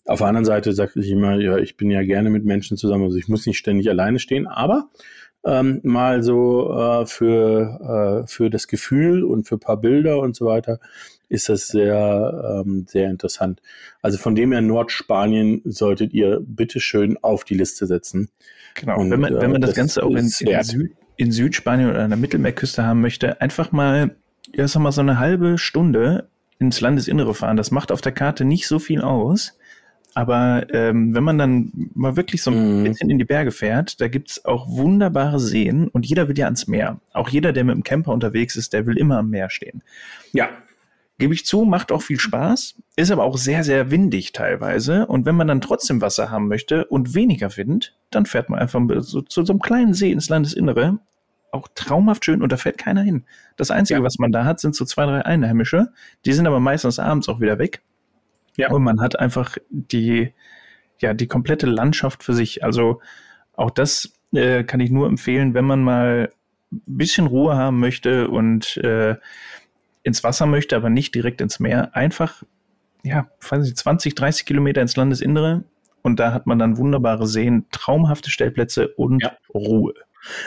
[0.07, 3.05] auf der anderen Seite sage ich immer, ja, ich bin ja gerne mit Menschen zusammen,
[3.05, 4.89] also ich muss nicht ständig alleine stehen, aber
[5.45, 10.35] ähm, mal so äh, für, äh, für das Gefühl und für ein paar Bilder und
[10.35, 10.81] so weiter
[11.29, 13.61] ist das sehr, ähm, sehr interessant.
[14.01, 18.31] Also von dem her Nordspanien solltet ihr bitteschön auf die Liste setzen.
[18.75, 21.91] Genau, und, wenn man, wenn man das, das Ganze auch in, in, Süd, in Südspanien
[21.91, 24.17] oder an der Mittelmeerküste haben möchte, einfach mal,
[24.55, 26.29] ja, sag mal, so eine halbe Stunde
[26.59, 27.57] ins Landesinnere fahren.
[27.57, 29.59] Das macht auf der Karte nicht so viel aus.
[30.15, 32.85] Aber ähm, wenn man dann mal wirklich so ein mm.
[32.85, 36.67] bisschen in die Berge fährt, da gibt's auch wunderbare Seen und jeder will ja ans
[36.67, 37.01] Meer.
[37.13, 39.83] Auch jeder, der mit dem Camper unterwegs ist, der will immer am Meer stehen.
[40.33, 40.49] Ja.
[41.19, 45.07] Gebe ich zu, macht auch viel Spaß, ist aber auch sehr, sehr windig teilweise.
[45.07, 48.81] Und wenn man dann trotzdem Wasser haben möchte und weniger Wind, dann fährt man einfach
[49.01, 50.99] so, zu so einem kleinen See ins Landesinnere.
[51.51, 53.25] Auch traumhaft schön und da fährt keiner hin.
[53.57, 54.05] Das Einzige, ja.
[54.05, 55.93] was man da hat, sind so zwei, drei Einheimische.
[56.25, 57.83] Die sind aber meistens abends auch wieder weg.
[58.57, 58.71] Ja.
[58.71, 60.33] Und man hat einfach die,
[61.01, 62.63] ja, die komplette Landschaft für sich.
[62.63, 63.01] Also
[63.55, 66.31] auch das äh, kann ich nur empfehlen, wenn man mal
[66.71, 69.17] ein bisschen Ruhe haben möchte und äh,
[70.03, 72.43] ins Wasser möchte, aber nicht direkt ins Meer, einfach,
[73.03, 75.65] ja, weiß nicht, 20, 30 Kilometer ins Landesinnere
[76.03, 79.37] und da hat man dann wunderbare Seen, traumhafte Stellplätze und ja.
[79.53, 79.95] Ruhe.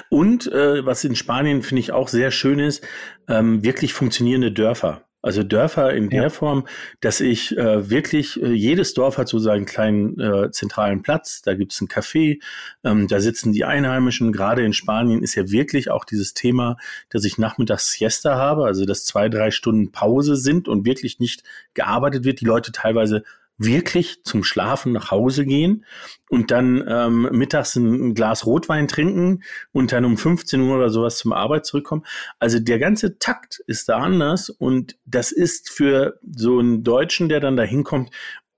[0.10, 2.86] Und äh, was in Spanien finde ich auch sehr schön ist,
[3.28, 5.06] ähm, wirklich funktionierende Dörfer.
[5.22, 6.30] Also Dörfer in der ja.
[6.30, 6.66] Form,
[7.00, 11.54] dass ich äh, wirklich, äh, jedes Dorf hat so seinen kleinen äh, zentralen Platz, da
[11.54, 12.42] gibt's ein Café,
[12.84, 14.32] ähm, da sitzen die Einheimischen.
[14.32, 16.78] Gerade in Spanien ist ja wirklich auch dieses Thema,
[17.10, 21.44] dass ich nachmittags Siesta habe, also dass zwei, drei Stunden Pause sind und wirklich nicht
[21.76, 22.42] gearbeitet wird.
[22.42, 23.24] Die Leute teilweise
[23.64, 25.86] wirklich zum Schlafen nach Hause gehen
[26.30, 31.18] und dann ähm, mittags ein Glas Rotwein trinken und dann um 15 Uhr oder sowas
[31.18, 32.04] zum Arbeit zurückkommen.
[32.40, 37.40] Also der ganze Takt ist da anders und das ist für so einen Deutschen, der
[37.40, 38.12] dann da hinkommt,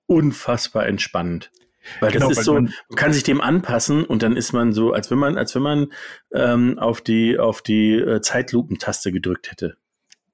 [0.05, 1.51] unfassbar entspannend.
[1.99, 4.71] Weil genau, das ist so, man, man, kann sich dem anpassen und dann ist man
[4.71, 5.87] so, als wenn man, als wenn man
[6.33, 9.75] ähm, auf die, auf die äh, Zeitlupentaste gedrückt hätte.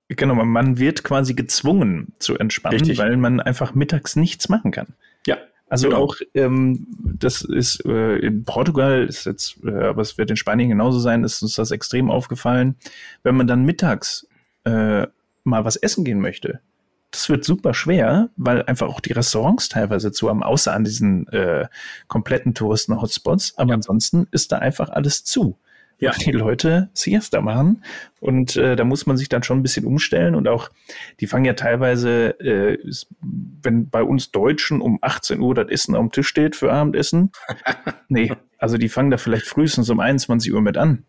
[0.09, 2.97] Genau, man wird quasi gezwungen zu entspannen, Richtig.
[2.97, 4.87] weil man einfach mittags nichts machen kann.
[5.27, 5.37] Ja.
[5.69, 6.01] Also genau.
[6.01, 6.87] auch, ähm,
[7.19, 11.23] das ist äh, in Portugal, ist jetzt, äh, aber es wird in Spanien genauso sein,
[11.23, 12.75] ist uns das extrem aufgefallen.
[13.21, 14.27] Wenn man dann mittags
[14.63, 15.05] äh,
[15.43, 16.59] mal was essen gehen möchte,
[17.11, 21.27] das wird super schwer, weil einfach auch die Restaurants teilweise zu haben, außer an diesen
[21.27, 21.67] äh,
[22.07, 23.57] kompletten Touristen-Hotspots.
[23.57, 23.75] Aber ja.
[23.75, 25.59] ansonsten ist da einfach alles zu
[25.99, 26.11] ja.
[26.11, 27.83] die Leute Siesta machen.
[28.19, 30.35] Und äh, da muss man sich dann schon ein bisschen umstellen.
[30.35, 30.69] Und auch,
[31.19, 32.77] die fangen ja teilweise, äh,
[33.61, 37.31] wenn bei uns Deutschen um 18 Uhr das Essen am Tisch steht für Abendessen.
[38.09, 41.05] nee, also die fangen da vielleicht frühestens um 21 Uhr mit an.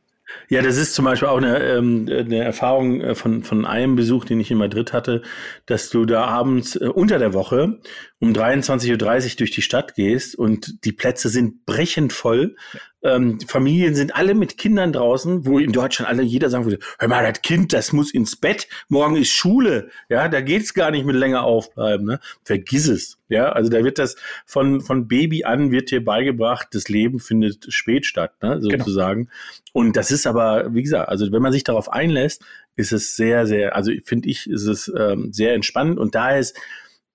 [0.48, 4.24] Ja, das ist zum Beispiel auch eine, ähm, eine Erfahrung äh, von, von einem Besuch,
[4.24, 5.22] den ich in Madrid hatte,
[5.66, 7.80] dass du da abends äh, unter der Woche
[8.18, 12.56] um 23.30 Uhr durch die Stadt gehst und die Plätze sind brechend voll.
[13.02, 17.08] Ähm, Familien sind alle mit Kindern draußen, wo in Deutschland alle jeder sagen würde, hör
[17.08, 21.06] mal, das Kind, das muss ins Bett, morgen ist Schule, ja, da geht's gar nicht
[21.06, 22.20] mit länger aufbleiben, ne?
[22.44, 26.88] Vergiss es, ja, also da wird das von, von Baby an wird dir beigebracht, das
[26.88, 28.84] Leben findet spät statt, ne, genau.
[28.84, 29.24] sozusagen.
[29.24, 29.34] Genau.
[29.72, 32.44] Und das ist aber, wie gesagt, also wenn man sich darauf einlässt,
[32.76, 36.56] ist es sehr, sehr, also finde ich, ist es ähm, sehr entspannend und da ist,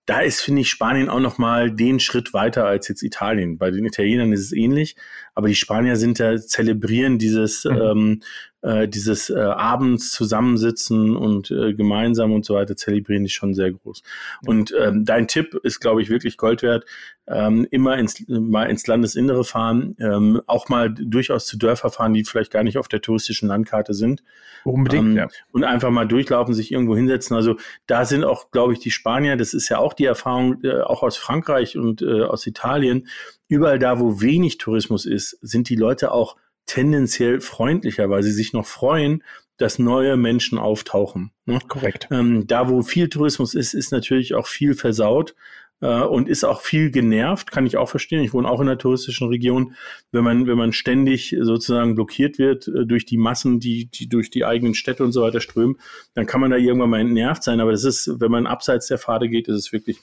[0.06, 3.58] da ist, finde ich, Spanien auch noch mal den Schritt weiter als jetzt Italien.
[3.58, 4.96] Bei den Italienern ist es ähnlich,
[5.36, 7.82] aber die Spanier sind da, zelebrieren dieses, mhm.
[7.82, 8.22] ähm,
[8.62, 13.72] äh, dieses äh, abends zusammensitzen und äh, gemeinsam und so weiter zelebrieren die schon sehr
[13.72, 14.02] groß.
[14.48, 16.86] Und ähm, dein Tipp ist, glaube ich, wirklich Gold wert.
[17.28, 22.24] Ähm, immer ins, mal ins Landesinnere fahren, ähm, auch mal durchaus zu Dörfer fahren, die
[22.24, 24.24] vielleicht gar nicht auf der touristischen Landkarte sind.
[24.64, 25.28] Unbedingt, ähm, ja.
[25.52, 27.36] Und einfach mal durchlaufen, sich irgendwo hinsetzen.
[27.36, 30.82] Also da sind auch, glaube ich, die Spanier, das ist ja auch die Erfahrung, äh,
[30.82, 33.08] auch aus Frankreich und äh, aus Italien,
[33.48, 38.54] überall da, wo wenig Tourismus ist, sind die Leute auch tendenziell freundlicher, weil sie sich
[38.54, 39.24] noch freuen,
[39.58, 41.32] dass neue Menschen auftauchen.
[41.46, 41.60] Ne?
[41.68, 42.08] Korrekt.
[42.12, 45.36] Ähm, da, wo viel Tourismus ist, ist natürlich auch viel versaut
[45.80, 48.22] äh, und ist auch viel genervt, kann ich auch verstehen.
[48.22, 49.76] Ich wohne auch in einer touristischen Region.
[50.12, 54.30] Wenn man, wenn man ständig sozusagen blockiert wird äh, durch die Massen, die, die durch
[54.30, 55.78] die eigenen Städte und so weiter strömen,
[56.16, 57.62] dann kann man da irgendwann mal entnervt sein.
[57.62, 60.00] Aber das ist, wenn man abseits der Pfade geht, ist es wirklich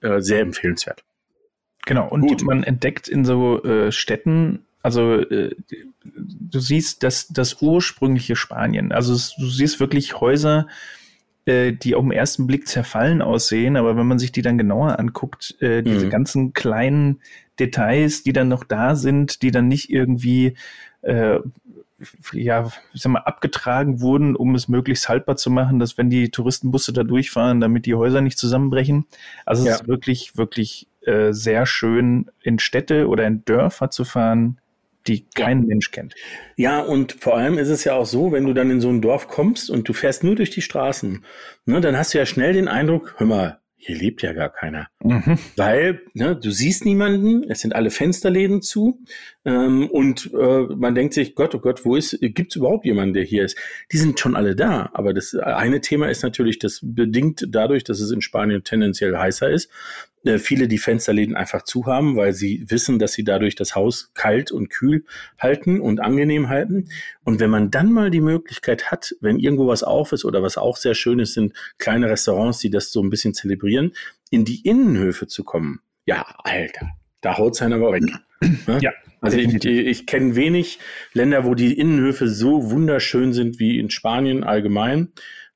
[0.00, 1.04] äh, sehr empfehlenswert.
[1.86, 2.42] Genau, und Gut.
[2.42, 5.54] man entdeckt in so äh, Städten, also äh,
[6.04, 8.92] du siehst das, das ursprüngliche Spanien.
[8.92, 10.66] Also du siehst wirklich Häuser,
[11.44, 14.98] äh, die auf den ersten Blick zerfallen aussehen, aber wenn man sich die dann genauer
[14.98, 16.10] anguckt, äh, diese mhm.
[16.10, 17.20] ganzen kleinen
[17.58, 20.54] Details, die dann noch da sind, die dann nicht irgendwie
[21.02, 21.38] äh,
[22.32, 26.30] ja, ich sag mal, abgetragen wurden, um es möglichst haltbar zu machen, dass wenn die
[26.30, 29.06] Touristenbusse da durchfahren, damit die Häuser nicht zusammenbrechen.
[29.46, 29.72] Also ja.
[29.72, 34.58] es ist wirklich, wirklich äh, sehr schön, in Städte oder in Dörfer zu fahren,
[35.06, 35.66] die kein ja.
[35.68, 36.14] Mensch kennt.
[36.56, 39.00] Ja, und vor allem ist es ja auch so, wenn du dann in so ein
[39.00, 41.24] Dorf kommst und du fährst nur durch die Straßen,
[41.64, 44.88] ne, dann hast du ja schnell den Eindruck, hör mal, hier lebt ja gar keiner.
[45.02, 45.38] Mhm.
[45.54, 49.00] Weil ne, du siehst niemanden, es sind alle Fensterläden zu
[49.44, 53.14] ähm, und äh, man denkt sich, Gott, oh Gott, wo ist, gibt es überhaupt jemanden,
[53.14, 53.56] der hier ist?
[53.92, 58.00] Die sind schon alle da, aber das eine Thema ist natürlich, das bedingt dadurch, dass
[58.00, 59.70] es in Spanien tendenziell heißer ist,
[60.26, 64.10] äh, viele die Fensterläden einfach zu haben, weil sie wissen, dass sie dadurch das Haus
[64.14, 65.04] kalt und kühl
[65.38, 66.88] halten und angenehm halten.
[67.24, 70.58] Und wenn man dann mal die Möglichkeit hat, wenn irgendwo was auf ist oder was
[70.58, 73.92] auch sehr schön ist, sind kleine Restaurants, die das so ein bisschen zelebrieren,
[74.30, 75.80] in die Innenhöfe zu kommen.
[76.06, 78.04] Ja, Alter, da haut es einer aber weg.
[78.66, 78.78] Ne?
[78.80, 78.92] Ja.
[79.20, 80.78] Also ich, ich kenne wenig
[81.12, 85.12] Länder, wo die Innenhöfe so wunderschön sind wie in Spanien allgemein.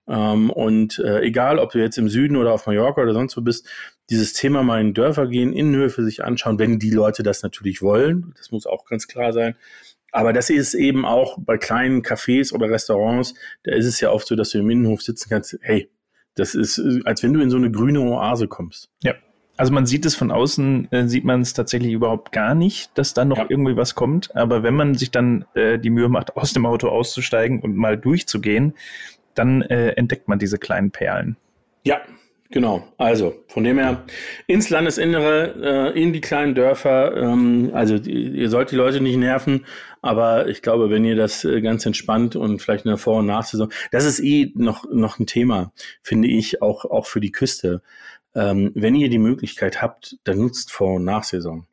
[0.09, 3.43] Ähm, und äh, egal, ob du jetzt im Süden oder auf Mallorca oder sonst wo
[3.43, 3.69] bist,
[4.11, 8.35] dieses Thema mal in Dörfer gehen, Innenhöfe sich anschauen, wenn die Leute das natürlich wollen.
[8.37, 9.55] Das muss auch ganz klar sein.
[10.13, 14.27] Aber das ist eben auch bei kleinen Cafés oder Restaurants, da ist es ja oft
[14.27, 15.57] so, dass du im Innenhof sitzen kannst.
[15.63, 15.89] Hey,
[16.35, 18.91] das ist, als wenn du in so eine grüne Oase kommst.
[19.03, 19.15] Ja.
[19.57, 23.15] Also man sieht es von außen, äh, sieht man es tatsächlich überhaupt gar nicht, dass
[23.15, 23.47] dann noch ja.
[23.49, 24.35] irgendwie was kommt.
[24.35, 27.99] Aber wenn man sich dann äh, die Mühe macht, aus dem Auto auszusteigen und mal
[27.99, 28.75] durchzugehen,
[29.35, 31.37] dann äh, entdeckt man diese kleinen Perlen.
[31.85, 32.01] Ja,
[32.53, 34.05] Genau, also von dem her
[34.49, 37.17] ins Landesinnere, äh, in die kleinen Dörfer.
[37.17, 39.67] Ähm, also die, ihr sollt die Leute nicht nerven,
[40.03, 43.27] aber ich glaube, wenn ihr das äh, ganz entspannt und vielleicht in der Vor- und
[43.27, 47.83] Nachsaison, das ist eh noch, noch ein Thema, finde ich, auch, auch für die Küste.
[48.35, 51.67] Ähm, wenn ihr die Möglichkeit habt, dann nutzt Vor- und Nachsaison.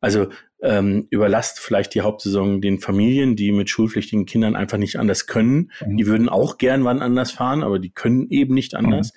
[0.00, 0.28] Also
[0.62, 5.72] ähm, überlasst vielleicht die Hauptsaison den Familien, die mit schulpflichtigen Kindern einfach nicht anders können.
[5.84, 5.96] Mhm.
[5.96, 9.12] Die würden auch gern wann anders fahren, aber die können eben nicht anders.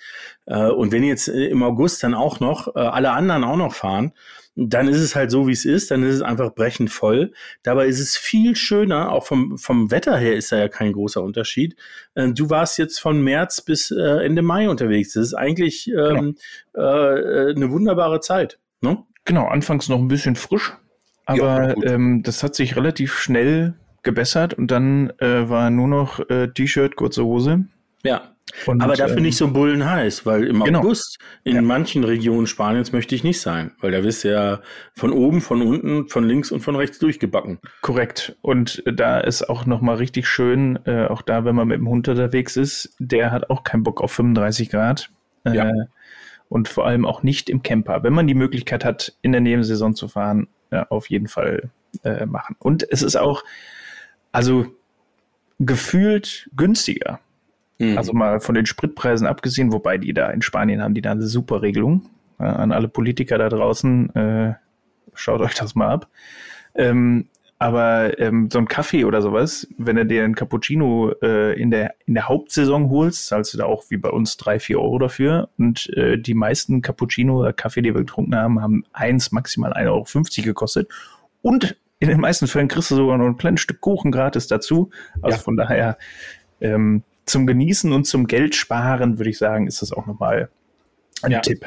[0.48, 0.54] Mhm.
[0.54, 3.74] Äh, und wenn jetzt äh, im August dann auch noch äh, alle anderen auch noch
[3.74, 4.14] fahren,
[4.56, 7.34] dann ist es halt so, wie es ist, dann ist es einfach brechend voll.
[7.62, 11.22] Dabei ist es viel schöner, auch vom, vom Wetter her ist da ja kein großer
[11.22, 11.76] Unterschied.
[12.16, 15.14] Äh, du warst jetzt von März bis äh, Ende Mai unterwegs.
[15.14, 16.38] Das ist eigentlich ähm,
[16.74, 16.84] genau.
[16.84, 18.58] äh, eine wunderbare Zeit.
[18.82, 19.04] Ne?
[19.26, 20.74] Genau, anfangs noch ein bisschen frisch,
[21.26, 26.20] aber ja, ähm, das hat sich relativ schnell gebessert und dann äh, war nur noch
[26.30, 27.66] äh, T-Shirt, kurze Hose.
[28.04, 28.36] Ja.
[28.68, 30.80] Und, aber dafür ähm, nicht so bullen heiß, weil im genau.
[30.80, 31.62] August in ja.
[31.62, 34.62] manchen Regionen Spaniens möchte ich nicht sein, weil da wirst du ja
[34.94, 37.60] von oben, von unten, von links und von rechts durchgebacken.
[37.82, 38.38] Korrekt.
[38.42, 42.08] Und da ist auch nochmal richtig schön, äh, auch da, wenn man mit dem Hund
[42.08, 45.10] unterwegs ist, der hat auch keinen Bock auf 35 Grad.
[45.44, 45.72] Äh, ja.
[46.48, 48.04] Und vor allem auch nicht im Camper.
[48.04, 51.70] Wenn man die Möglichkeit hat, in der Nebensaison zu fahren, ja, auf jeden Fall
[52.04, 52.56] äh, machen.
[52.60, 53.44] Und es ist auch,
[54.32, 54.66] also
[55.60, 57.20] gefühlt günstiger.
[57.80, 57.98] Mhm.
[57.98, 61.26] Also mal von den Spritpreisen abgesehen, wobei die da in Spanien haben die da eine
[61.26, 62.10] super Regelung.
[62.40, 64.54] Ja, an alle Politiker da draußen, äh,
[65.14, 66.10] schaut euch das mal ab.
[66.76, 71.72] Ähm, Aber ähm, so ein Kaffee oder sowas, wenn du dir einen Cappuccino äh, in,
[71.72, 75.00] der, in der Hauptsaison holst, zahlst du da auch wie bei uns drei, vier Euro
[75.00, 75.50] dafür.
[75.58, 79.88] Und äh, die meisten Cappuccino oder Kaffee, die wir getrunken haben, haben eins, maximal 1,50
[80.40, 80.90] Euro gekostet.
[81.42, 84.90] Und in den meisten Fällen kriegst du sogar noch ein kleines Stück Kuchen gratis dazu.
[85.22, 85.42] Also ja.
[85.42, 85.98] von daher
[86.60, 90.50] ähm, zum Genießen und zum Geld sparen, würde ich sagen, ist das auch nochmal
[91.22, 91.40] ein ja.
[91.40, 91.66] Tipp.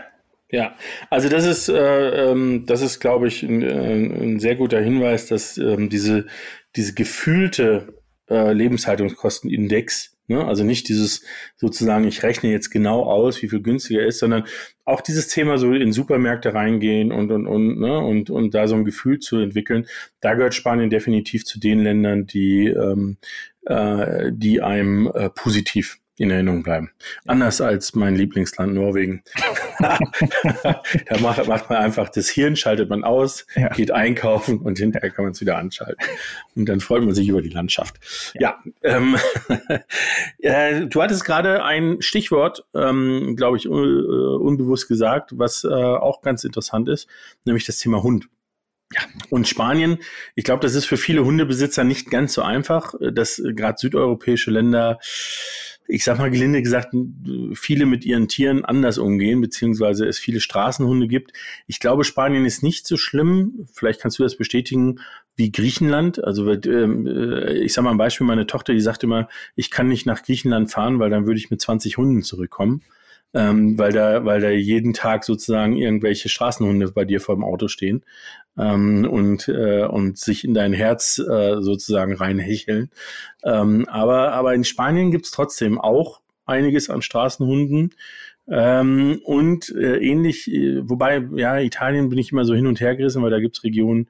[0.51, 0.77] Ja,
[1.11, 5.27] also das ist, äh, ähm, das ist, glaube ich, ein, äh, ein, sehr guter Hinweis,
[5.27, 6.27] dass ähm, diese,
[6.75, 11.23] diese gefühlte äh, Lebenshaltungskostenindex, ne, also nicht dieses
[11.57, 14.45] sozusagen, ich rechne jetzt genau aus, wie viel günstiger ist, sondern
[14.87, 18.75] auch dieses Thema so in Supermärkte reingehen und und und ne, und und da so
[18.75, 19.87] ein Gefühl zu entwickeln,
[20.23, 23.19] da gehört Spanien definitiv zu den Ländern, die ähm,
[23.67, 26.90] äh, die einem äh, positiv in Erinnerung bleiben.
[27.26, 29.22] Anders als mein Lieblingsland Norwegen.
[29.78, 30.00] da
[31.20, 33.68] macht, macht, man einfach das Hirn, schaltet man aus, ja.
[33.68, 36.04] geht einkaufen und hinterher kann man es wieder anschalten.
[36.57, 37.96] Und dann freut man sich über die Landschaft.
[38.35, 39.16] Ja, ja ähm,
[40.38, 45.68] äh, du hattest gerade ein Stichwort, ähm, glaube ich, un äh, unbewusst gesagt, was äh,
[45.68, 47.09] auch ganz interessant ist,
[47.44, 48.28] nämlich das Thema Hund.
[48.94, 49.98] Ja, und Spanien,
[50.35, 54.98] ich glaube, das ist für viele Hundebesitzer nicht ganz so einfach, dass gerade südeuropäische Länder
[55.88, 56.94] ich sag mal gelinde gesagt,
[57.55, 61.33] viele mit ihren Tieren anders umgehen, beziehungsweise es viele Straßenhunde gibt.
[61.66, 63.66] Ich glaube, Spanien ist nicht so schlimm.
[63.72, 65.01] Vielleicht kannst du das bestätigen
[65.35, 66.22] wie Griechenland.
[66.22, 69.88] Also ähm, äh, ich sag mal ein Beispiel, meine Tochter, die sagt immer, ich kann
[69.88, 72.83] nicht nach Griechenland fahren, weil dann würde ich mit 20 Hunden zurückkommen
[73.35, 77.69] ähm, weil da, weil da jeden Tag sozusagen irgendwelche Straßenhunde bei dir vor dem Auto
[77.69, 78.05] stehen
[78.59, 82.91] ähm, und äh, und sich in dein Herz äh, sozusagen reinhecheln.
[83.45, 87.95] Ähm, aber aber in Spanien gibt's trotzdem auch einiges an Straßenhunden.
[88.51, 92.97] Ähm, und äh, ähnlich, äh, wobei, ja, Italien bin ich immer so hin und her
[92.97, 94.09] gerissen, weil da gibt's Regionen,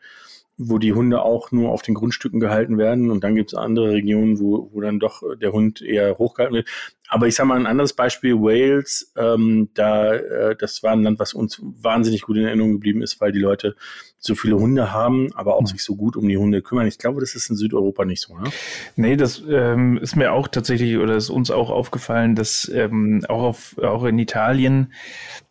[0.59, 3.11] wo die Hunde auch nur auf den Grundstücken gehalten werden.
[3.11, 6.69] Und dann gibt es andere Regionen, wo, wo dann doch der Hund eher hochgehalten wird.
[7.09, 11.19] Aber ich sage mal ein anderes Beispiel, Wales, ähm, da, äh, das war ein Land,
[11.21, 13.77] was uns wahnsinnig gut in Erinnerung geblieben ist, weil die Leute
[14.19, 15.67] so viele Hunde haben, aber auch mhm.
[15.67, 16.89] sich so gut um die Hunde kümmern.
[16.89, 18.51] Ich glaube, das ist in Südeuropa nicht so, ne?
[18.97, 23.43] Nee, das ähm, ist mir auch tatsächlich oder ist uns auch aufgefallen, dass ähm, auch,
[23.43, 24.93] auf, auch in Italien,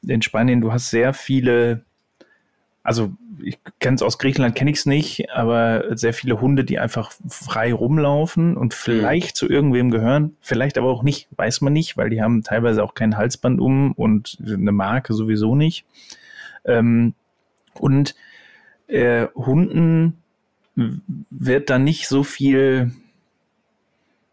[0.06, 1.86] in Spanien, du hast sehr viele,
[2.84, 6.80] also ich kenne es aus Griechenland, kenne ich es nicht, aber sehr viele Hunde, die
[6.80, 9.38] einfach frei rumlaufen und vielleicht mhm.
[9.38, 12.94] zu irgendwem gehören, vielleicht aber auch nicht, weiß man nicht, weil die haben teilweise auch
[12.94, 15.86] kein Halsband um und eine Marke sowieso nicht.
[16.66, 17.14] Ähm,
[17.76, 18.16] und
[18.88, 20.18] äh, Hunden
[21.30, 22.92] wird da nicht so viel,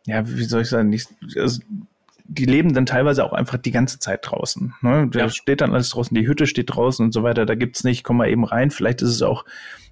[0.06, 1.62] ja, wie soll ich sagen, nicht, also
[2.24, 4.74] die leben dann teilweise auch einfach die ganze Zeit draußen.
[4.80, 5.08] Ne?
[5.10, 5.28] Da ja.
[5.28, 7.44] steht dann alles draußen, die Hütte steht draußen und so weiter.
[7.44, 8.70] Da gibt's nicht, komm mal eben rein.
[8.70, 9.44] Vielleicht ist es auch,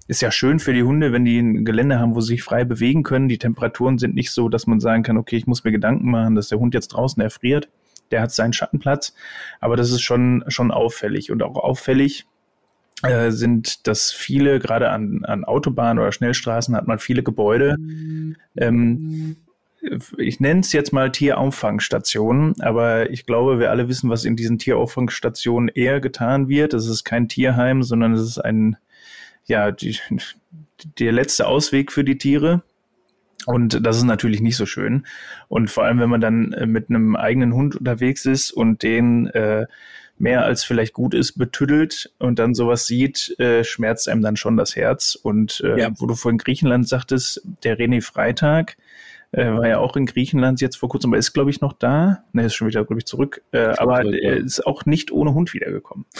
[0.07, 2.63] ist ja schön für die Hunde, wenn die ein Gelände haben, wo sie sich frei
[2.63, 3.27] bewegen können.
[3.27, 6.35] Die Temperaturen sind nicht so, dass man sagen kann, okay, ich muss mir Gedanken machen,
[6.35, 7.69] dass der Hund jetzt draußen erfriert.
[8.09, 9.13] Der hat seinen Schattenplatz.
[9.59, 11.31] Aber das ist schon, schon auffällig.
[11.31, 12.25] Und auch auffällig,
[13.03, 17.75] äh, sind, dass viele, gerade an, an Autobahnen oder Schnellstraßen, hat man viele Gebäude,
[18.57, 19.37] ähm,
[20.17, 24.57] ich nenne es jetzt mal Tierauffangstationen, aber ich glaube, wir alle wissen, was in diesen
[24.57, 26.73] Tierauffangstationen eher getan wird.
[26.73, 28.77] Es ist kein Tierheim, sondern es ist ein,
[29.45, 29.97] ja, die,
[30.99, 32.63] der letzte Ausweg für die Tiere.
[33.45, 35.05] Und das ist natürlich nicht so schön.
[35.49, 39.27] Und vor allem, wenn man dann äh, mit einem eigenen Hund unterwegs ist und den
[39.27, 39.65] äh,
[40.17, 44.55] mehr als vielleicht gut ist, betüdelt und dann sowas sieht, äh, schmerzt einem dann schon
[44.55, 45.15] das Herz.
[45.21, 45.91] Und äh, ja.
[45.97, 48.77] wo du vorhin Griechenland sagtest, der René Freitag,
[49.33, 52.23] äh, war ja auch in Griechenland jetzt vor kurzem, aber ist, glaube ich, noch da.
[52.31, 53.43] Ne, ist schon wieder, glaube ich, zurück.
[53.51, 56.05] Äh, aber er ist auch nicht ohne Hund wiedergekommen.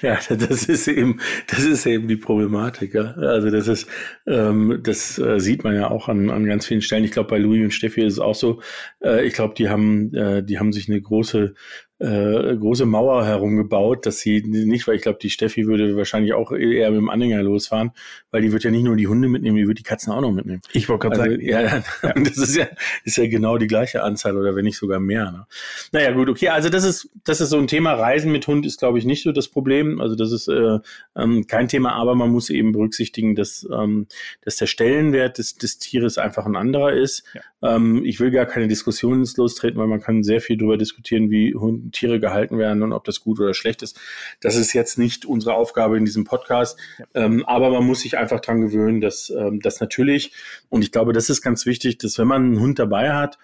[0.00, 2.94] Ja, das ist eben, das ist eben die Problematik.
[2.94, 3.12] Ja.
[3.12, 3.86] Also das ist,
[4.26, 7.04] ähm, das äh, sieht man ja auch an, an ganz vielen Stellen.
[7.04, 8.62] Ich glaube, bei Louis und Steffi ist es auch so.
[9.04, 11.54] Äh, ich glaube, die haben, äh, die haben sich eine große
[12.02, 16.50] äh, große Mauer herumgebaut, dass sie nicht, weil ich glaube, die Steffi würde wahrscheinlich auch
[16.50, 17.92] eher mit dem Anhänger losfahren,
[18.32, 20.32] weil die wird ja nicht nur die Hunde mitnehmen, die wird die Katzen auch noch
[20.32, 20.62] mitnehmen.
[20.72, 21.46] Ich wollte gerade also, sagen.
[21.46, 21.82] Ja, ja,
[22.16, 22.66] das ist ja,
[23.04, 25.30] ist ja genau die gleiche Anzahl oder wenn nicht sogar mehr.
[25.30, 25.46] Ne?
[25.92, 27.92] Naja, gut, okay, also das ist, das ist so ein Thema.
[27.92, 30.00] Reisen mit Hund ist, glaube ich, nicht so das Problem.
[30.00, 30.78] Also das ist äh,
[31.14, 34.08] ähm, kein Thema, aber man muss eben berücksichtigen, dass, ähm,
[34.44, 37.22] dass der Stellenwert des, des Tieres einfach ein anderer ist.
[37.34, 37.76] Ja.
[37.76, 41.30] Ähm, ich will gar keine Diskussion ins Lostreten, weil man kann sehr viel darüber diskutieren,
[41.30, 44.00] wie Hund, Tiere gehalten werden und ob das gut oder schlecht ist.
[44.40, 46.78] Das ist jetzt nicht unsere Aufgabe in diesem Podcast.
[46.98, 47.04] Ja.
[47.14, 50.32] Ähm, aber man muss sich einfach dran gewöhnen, dass ähm, das natürlich,
[50.68, 53.38] und ich glaube, das ist ganz wichtig, dass wenn man einen Hund dabei hat,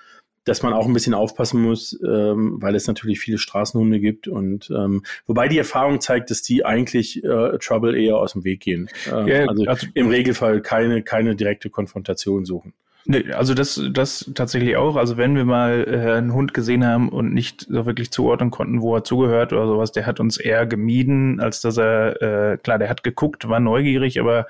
[0.48, 4.70] dass man auch ein bisschen aufpassen muss, ähm, weil es natürlich viele Straßenhunde gibt und
[4.70, 8.88] ähm, wobei die Erfahrung zeigt, dass die eigentlich äh, Trouble eher aus dem Weg gehen.
[9.06, 12.72] Äh, ja, also, also im Regelfall keine, keine direkte Konfrontation suchen.
[13.10, 14.96] Nee, also das, das tatsächlich auch.
[14.96, 18.82] Also wenn wir mal äh, einen Hund gesehen haben und nicht so wirklich zuordnen konnten,
[18.82, 22.78] wo er zugehört oder sowas, der hat uns eher gemieden, als dass er, äh, klar,
[22.78, 24.46] der hat geguckt, war neugierig, aber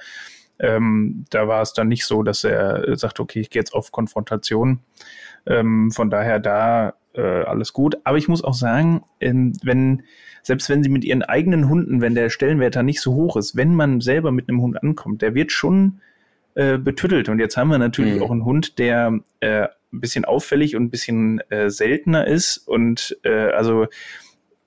[0.58, 3.92] ähm, da war es dann nicht so, dass er sagt, okay, ich gehe jetzt auf
[3.92, 4.80] Konfrontation.
[5.46, 7.98] Ähm, von daher da äh, alles gut.
[8.02, 10.02] Aber ich muss auch sagen, ähm, wenn,
[10.42, 13.54] selbst wenn sie mit ihren eigenen Hunden, wenn der Stellenwert da nicht so hoch ist,
[13.54, 16.00] wenn man selber mit einem Hund ankommt, der wird schon
[16.58, 17.28] äh, betüttelt.
[17.28, 18.22] Und jetzt haben wir natürlich mhm.
[18.24, 22.58] auch einen Hund, der äh, ein bisschen auffällig und ein bisschen äh, seltener ist.
[22.58, 23.86] Und äh, also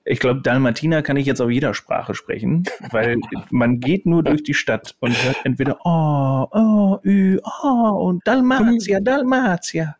[0.06, 3.18] ich glaube, Dalmatiner kann ich jetzt auf jeder Sprache sprechen, weil
[3.50, 9.00] man geht nur durch die Stadt und hört entweder oh, oh, ü, oh und Dalmatia,
[9.00, 9.96] Dalmatia.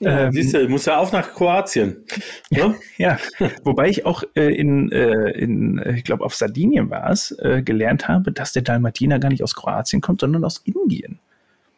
[0.00, 2.04] Ja, ähm, siehst du, muss ja auch nach Kroatien.
[2.50, 2.76] Ne?
[2.98, 3.18] Ja,
[3.64, 8.06] wobei ich auch äh, in, äh, in ich glaube, auf Sardinien war es, äh, gelernt
[8.06, 11.18] habe, dass der Dalmatiner gar nicht aus Kroatien kommt, sondern aus Indien.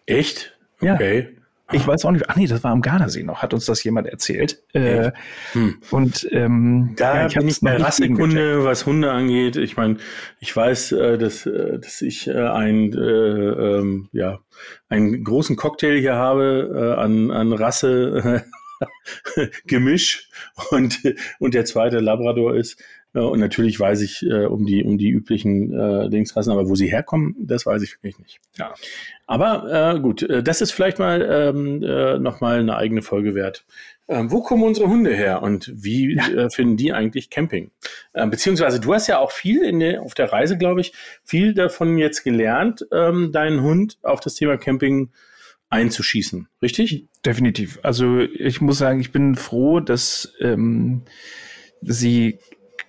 [0.07, 0.57] Echt?
[0.81, 1.29] Okay.
[1.35, 1.40] Ja.
[1.73, 4.09] Ich weiß auch nicht, ach nee, das war am Gardasee noch, hat uns das jemand
[4.09, 4.63] erzählt.
[4.73, 5.13] Äh,
[5.53, 5.79] hm.
[5.91, 9.57] Und ähm, da ja, ich bin ich bei Rassekunde, was Hunde angeht.
[9.57, 9.97] Ich meine,
[10.41, 14.41] ich weiß, äh, dass, äh, dass ich äh, ein, äh, ähm, ja,
[14.89, 18.45] einen großen Cocktail hier habe äh, an, an Rasse.
[19.67, 20.31] Gemisch
[20.71, 20.99] und,
[21.39, 22.83] und der zweite Labrador ist.
[23.13, 26.87] Und natürlich weiß ich äh, um die um die üblichen äh, Dingsrassen, aber wo sie
[26.87, 28.39] herkommen, das weiß ich wirklich nicht.
[28.57, 28.73] Ja.
[29.27, 33.35] Aber äh, gut, äh, das ist vielleicht mal ähm, äh, noch mal eine eigene Folge
[33.35, 33.65] wert.
[34.09, 36.29] Ähm, wo kommen unsere Hunde her und wie ja.
[36.29, 37.71] äh, finden die eigentlich Camping?
[38.15, 40.93] Ähm, beziehungsweise du hast ja auch viel in der, auf der Reise, glaube ich,
[41.25, 45.11] viel davon jetzt gelernt, ähm, deinen Hund auf das Thema Camping
[45.69, 47.07] einzuschießen, richtig?
[47.25, 47.79] Definitiv.
[47.83, 51.03] Also ich muss sagen, ich bin froh, dass ähm,
[51.83, 52.41] sie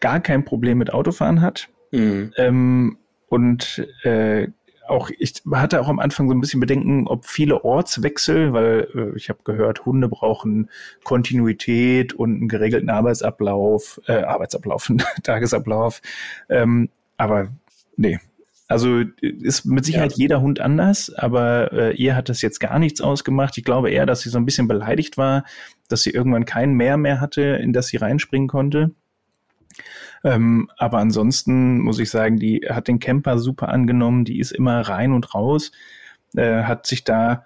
[0.02, 1.70] gar kein Problem mit Autofahren hat.
[1.92, 2.34] Mhm.
[2.38, 2.98] Ähm,
[3.30, 4.50] und äh,
[4.92, 9.18] auch, ich hatte auch am Anfang so ein bisschen Bedenken, ob viele Ortswechsel, weil äh,
[9.18, 10.70] ich habe gehört, Hunde brauchen
[11.04, 14.92] Kontinuität und einen geregelten Arbeitsablauf, äh, Arbeitsablauf,
[15.24, 16.02] Tagesablauf.
[16.50, 17.48] Ähm, aber
[17.96, 18.20] nee.
[18.68, 20.18] Also ist mit Sicherheit ja.
[20.18, 23.58] jeder Hund anders, aber äh, ihr hat das jetzt gar nichts ausgemacht.
[23.58, 25.44] Ich glaube eher, dass sie so ein bisschen beleidigt war,
[25.90, 28.92] dass sie irgendwann kein Meer mehr hatte, in das sie reinspringen konnte.
[30.24, 34.82] Ähm, aber ansonsten muss ich sagen, die hat den Camper super angenommen, die ist immer
[34.82, 35.72] rein und raus,
[36.36, 37.46] äh, hat sich da,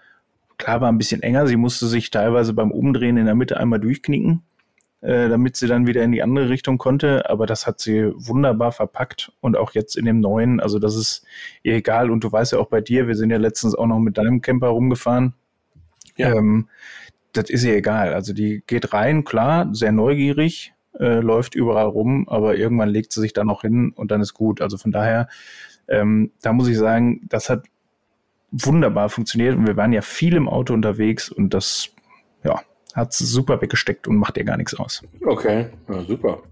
[0.57, 3.79] klar war ein bisschen enger, sie musste sich teilweise beim Umdrehen in der Mitte einmal
[3.79, 4.43] durchknicken,
[5.01, 8.71] äh, damit sie dann wieder in die andere Richtung konnte, aber das hat sie wunderbar
[8.71, 11.25] verpackt und auch jetzt in dem neuen, also das ist
[11.63, 13.99] ihr egal und du weißt ja auch bei dir, wir sind ja letztens auch noch
[13.99, 15.33] mit deinem Camper rumgefahren.
[16.17, 16.33] Ja.
[16.33, 16.69] Ähm,
[17.33, 18.13] das ist ihr egal.
[18.13, 23.21] Also die geht rein, klar, sehr neugierig, äh, läuft überall rum, aber irgendwann legt sie
[23.21, 24.61] sich da noch hin und dann ist gut.
[24.61, 25.27] Also von daher,
[25.87, 27.65] ähm, da muss ich sagen, das hat
[28.51, 31.89] wunderbar funktioniert und wir waren ja viel im Auto unterwegs und das,
[32.43, 32.61] ja,
[32.93, 35.03] hat super weggesteckt und macht ihr gar nichts aus.
[35.25, 36.43] Okay, ja, super.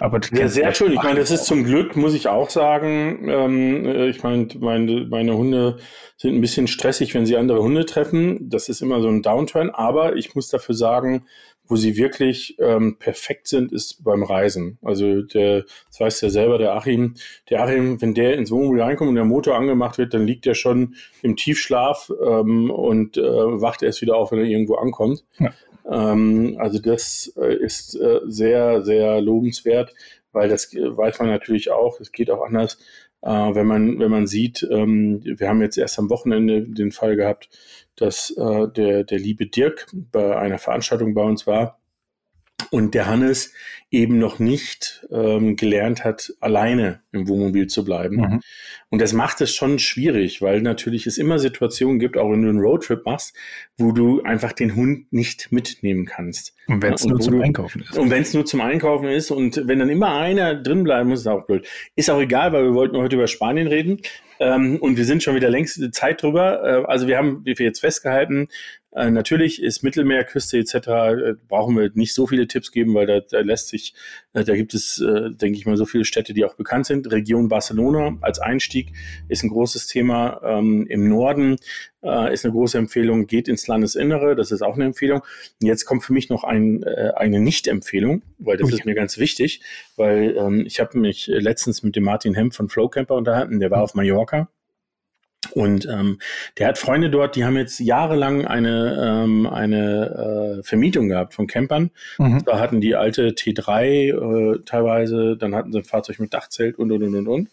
[0.00, 0.92] Aber ja, sehr schön.
[0.92, 3.28] Ich meine, das ist zum Glück, muss ich auch sagen.
[3.28, 5.78] Ähm, äh, ich meine, meine, meine Hunde
[6.16, 8.50] sind ein bisschen stressig, wenn sie andere Hunde treffen.
[8.50, 9.70] Das ist immer so ein Downturn.
[9.70, 11.26] Aber ich muss dafür sagen,
[11.66, 14.78] wo sie wirklich ähm, perfekt sind, ist beim Reisen.
[14.82, 17.14] Also der, das weiß ja selber, der Achim,
[17.48, 20.54] der Achim, wenn der ins Wohnmobil reinkommt und der Motor angemacht wird, dann liegt er
[20.54, 25.24] schon im Tiefschlaf ähm, und äh, wacht erst wieder auf, wenn er irgendwo ankommt.
[25.38, 25.52] Ja.
[25.90, 29.94] Ähm, also das äh, ist äh, sehr, sehr lobenswert,
[30.32, 32.78] weil das äh, weiß man natürlich auch, es geht auch anders,
[33.22, 37.16] äh, wenn man, wenn man sieht, ähm, wir haben jetzt erst am Wochenende den Fall
[37.16, 37.48] gehabt,
[37.96, 41.78] dass äh, der, der liebe Dirk bei einer Veranstaltung bei uns war
[42.70, 43.52] und der Hannes
[43.90, 48.16] eben noch nicht ähm, gelernt hat, alleine im Wohnmobil zu bleiben.
[48.16, 48.40] Mhm.
[48.90, 52.48] Und das macht es schon schwierig, weil natürlich es immer Situationen gibt, auch wenn du
[52.48, 53.36] einen Roadtrip machst,
[53.76, 56.54] wo du einfach den Hund nicht mitnehmen kannst.
[56.66, 57.96] Und wenn es nur zum du, Einkaufen ist.
[57.96, 61.20] Und wenn es nur zum Einkaufen ist und wenn dann immer einer drin bleiben muss,
[61.20, 61.66] ist auch blöd.
[61.94, 64.00] Ist auch egal, weil wir wollten heute über Spanien reden.
[64.40, 66.62] Ähm, und wir sind schon wieder längst Zeit drüber.
[66.64, 68.48] Äh, also wir haben, wie wir jetzt festgehalten,
[68.94, 70.74] äh, natürlich ist Mittelmeerküste etc.
[70.74, 73.94] Äh, brauchen wir nicht so viele Tipps geben, weil da, da lässt sich,
[74.34, 77.10] äh, da gibt es, äh, denke ich mal, so viele Städte, die auch bekannt sind.
[77.10, 78.92] Region Barcelona als Einstieg
[79.28, 80.40] ist ein großes Thema.
[80.44, 81.56] Ähm, Im Norden
[82.02, 83.26] äh, ist eine große Empfehlung.
[83.26, 85.22] Geht ins Landesinnere, das ist auch eine Empfehlung.
[85.60, 89.18] Und jetzt kommt für mich noch ein, eine Nicht-Empfehlung, weil das oh, ist mir ganz
[89.18, 89.60] wichtig,
[89.96, 93.58] weil ähm, ich habe mich letztens mit dem Martin Hemp von Flowcamper unterhalten.
[93.58, 94.48] Der war auf Mallorca
[95.54, 96.18] Und ähm,
[96.58, 101.46] der hat Freunde dort, die haben jetzt jahrelang eine, ähm, eine äh, Vermietung gehabt von
[101.46, 101.90] Campern.
[102.18, 102.42] Mhm.
[102.44, 106.90] Da hatten die alte T3 äh, teilweise, dann hatten sie ein Fahrzeug mit Dachzelt und
[106.90, 107.48] und und und und.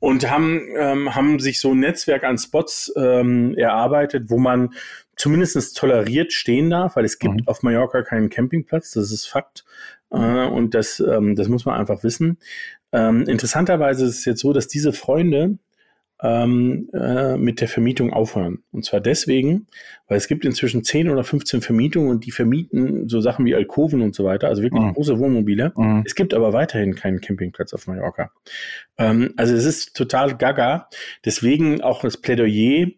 [0.00, 4.70] Und haben, ähm, haben sich so ein Netzwerk an Spots ähm, erarbeitet, wo man
[5.16, 7.48] zumindest toleriert stehen darf, weil es gibt mhm.
[7.48, 9.64] auf Mallorca keinen Campingplatz, das ist Fakt.
[10.10, 12.38] Äh, und das, ähm, das muss man einfach wissen.
[12.92, 15.58] Ähm, interessanterweise ist es jetzt so, dass diese Freunde
[16.22, 18.64] ähm, äh, mit der Vermietung aufhören.
[18.72, 19.68] Und zwar deswegen,
[20.08, 24.02] weil es gibt inzwischen 10 oder 15 Vermietungen und die vermieten so Sachen wie Alkoven
[24.02, 24.94] und so weiter, also wirklich mhm.
[24.94, 25.72] große Wohnmobile.
[25.76, 26.02] Mhm.
[26.04, 28.32] Es gibt aber weiterhin keinen Campingplatz auf Mallorca.
[28.96, 30.88] Ähm, also es ist total gaga.
[31.24, 32.88] Deswegen auch das Plädoyer,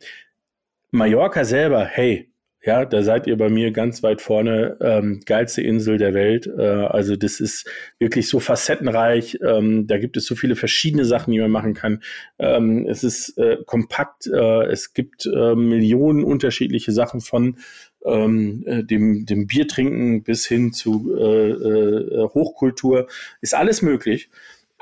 [0.90, 2.29] Mallorca selber, hey,
[2.62, 4.76] ja, da seid ihr bei mir ganz weit vorne.
[4.80, 6.46] Ähm, geilste Insel der Welt.
[6.46, 7.66] Äh, also das ist
[7.98, 9.38] wirklich so facettenreich.
[9.42, 12.02] Ähm, da gibt es so viele verschiedene Sachen, die man machen kann.
[12.38, 14.26] Ähm, es ist äh, kompakt.
[14.26, 17.56] Äh, es gibt äh, Millionen unterschiedliche Sachen von
[18.04, 23.08] ähm, äh, dem, dem Bier trinken bis hin zu äh, Hochkultur.
[23.40, 24.28] Ist alles möglich.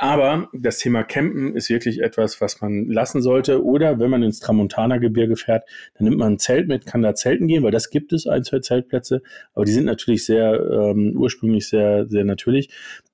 [0.00, 3.64] Aber das Thema Campen ist wirklich etwas, was man lassen sollte.
[3.64, 7.48] Oder wenn man ins Tramontana-Gebirge fährt, dann nimmt man ein Zelt mit, kann da zelten
[7.48, 9.22] gehen, weil das gibt es, ein, zwei Zeltplätze.
[9.54, 12.70] Aber die sind natürlich sehr ähm, ursprünglich sehr, sehr natürlich.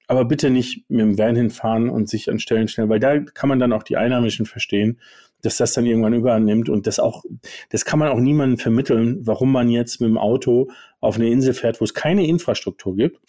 [0.09, 3.49] Aber bitte nicht mit dem Van hinfahren und sich an Stellen stellen, weil da kann
[3.49, 5.01] man dann auch die Einheimischen verstehen,
[5.41, 7.25] dass das dann irgendwann übernimmt und das auch,
[7.71, 10.71] das kann man auch niemandem vermitteln, warum man jetzt mit dem Auto
[11.01, 13.21] auf eine Insel fährt, wo es keine Infrastruktur gibt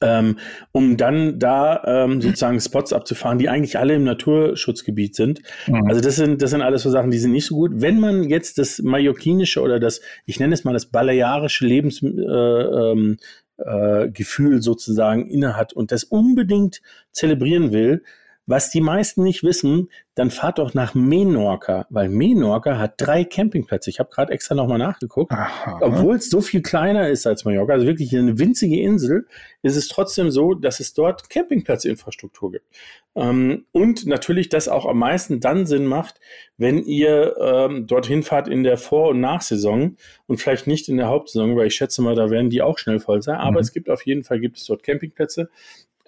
[0.00, 0.38] ähm,
[0.72, 5.42] um dann da ähm, sozusagen Spots abzufahren, die eigentlich alle im Naturschutzgebiet sind.
[5.66, 5.88] Mhm.
[5.88, 7.72] Also das sind, das sind alles so Sachen, die sind nicht so gut.
[7.74, 12.92] Wenn man jetzt das mallorquinische oder das, ich nenne es mal das balearische Lebensgefühl äh,
[12.92, 16.82] ähm, äh, sozusagen innehat und das unbedingt
[17.12, 18.02] zelebrieren will,
[18.46, 23.90] was die meisten nicht wissen, dann fahrt doch nach Menorca, weil Menorca hat drei Campingplätze.
[23.90, 25.32] Ich habe gerade extra nochmal nachgeguckt.
[25.80, 29.26] Obwohl es so viel kleiner ist als Mallorca, also wirklich eine winzige Insel,
[29.62, 32.66] ist es trotzdem so, dass es dort Campingplatzinfrastruktur gibt.
[33.16, 36.20] Ähm, und natürlich das auch am meisten dann Sinn macht,
[36.56, 41.08] wenn ihr ähm, dorthin fahrt in der Vor- und Nachsaison und vielleicht nicht in der
[41.08, 43.36] Hauptsaison, weil ich schätze mal, da werden die auch schnell voll sein.
[43.36, 43.58] Aber mhm.
[43.58, 45.50] es gibt auf jeden Fall gibt es dort Campingplätze.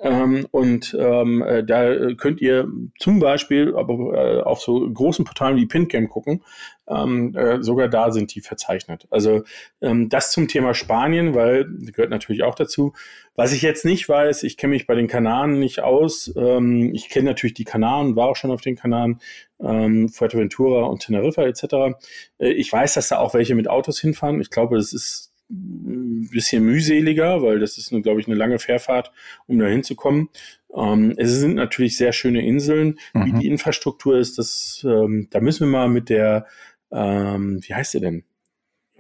[0.01, 2.69] Ähm, und ähm, äh, da könnt ihr
[2.99, 6.45] zum Beispiel aber, äh, auf so großen Portalen wie PinCam gucken.
[6.87, 9.07] Ähm, äh, sogar da sind die verzeichnet.
[9.11, 9.43] Also
[9.83, 12.95] ähm, das zum Thema Spanien, weil gehört natürlich auch dazu.
[13.35, 16.33] Was ich jetzt nicht weiß, ich kenne mich bei den Kanaren nicht aus.
[16.37, 19.21] Ähm, ich kenne natürlich die Kanaren, war auch schon auf den Kanaren,
[19.61, 21.99] ähm, Fuerteventura und Teneriffa etc.
[22.39, 24.41] Äh, ich weiß, dass da auch welche mit Autos hinfahren.
[24.41, 29.13] Ich glaube, es ist ein bisschen mühseliger, weil das ist, glaube ich, eine lange Fährfahrt,
[29.47, 30.29] um da hinzukommen.
[30.75, 32.99] Ähm, es sind natürlich sehr schöne Inseln.
[33.15, 33.25] Mhm.
[33.25, 36.47] Wie die Infrastruktur ist, das, ähm, da müssen wir mal mit der,
[36.93, 38.25] ähm, wie heißt sie denn?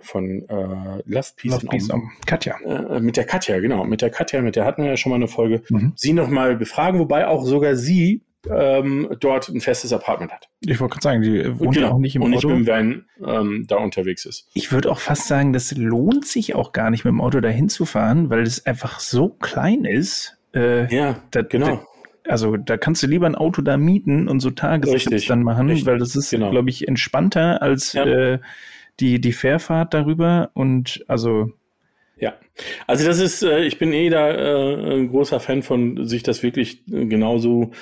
[0.01, 2.57] Von äh, Love Peace, Love Peace um, Katja.
[2.61, 3.85] Äh, mit der Katja, genau.
[3.85, 5.63] Mit der Katja, mit der hatten wir ja schon mal eine Folge.
[5.69, 5.93] Mhm.
[5.97, 10.49] Sie nochmal befragen, wobei auch sogar sie ähm, dort ein festes Apartment hat.
[10.61, 11.93] Ich wollte gerade sagen, die wohnt genau.
[11.93, 12.49] auch nicht im und Auto.
[12.49, 14.49] Und nicht mit dem Van ähm, da unterwegs ist.
[14.55, 17.69] Ich würde auch fast sagen, das lohnt sich auch gar nicht mit dem Auto dahin
[17.69, 20.39] zu fahren, weil es einfach so klein ist.
[20.55, 21.67] Äh, ja, da, genau.
[22.25, 25.69] Da, also da kannst du lieber ein Auto da mieten und so Tagestrips dann machen,
[25.69, 25.87] Richtig.
[25.87, 26.51] weil das ist, genau.
[26.51, 28.05] glaube ich, entspannter als ja.
[28.05, 28.39] äh,
[29.01, 30.51] die, die Fährfahrt darüber.
[30.55, 31.53] Und also
[32.21, 32.35] ja,
[32.87, 36.43] also das ist, äh, ich bin eh da äh, ein großer Fan von, sich das
[36.43, 37.73] wirklich äh, genauso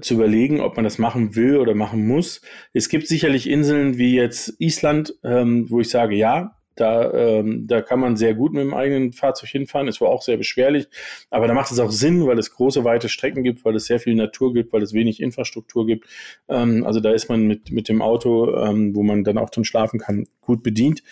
[0.00, 2.40] zu überlegen, ob man das machen will oder machen muss.
[2.72, 7.82] Es gibt sicherlich Inseln wie jetzt Island, ähm, wo ich sage, ja, da, ähm, da
[7.82, 9.86] kann man sehr gut mit dem eigenen Fahrzeug hinfahren.
[9.86, 10.88] Es war auch sehr beschwerlich,
[11.30, 14.00] aber da macht es auch Sinn, weil es große, weite Strecken gibt, weil es sehr
[14.00, 16.08] viel Natur gibt, weil es wenig Infrastruktur gibt.
[16.48, 20.00] Ähm, also da ist man mit, mit dem Auto, wo man dann auch drin schlafen
[20.00, 21.02] kann, gut bedient.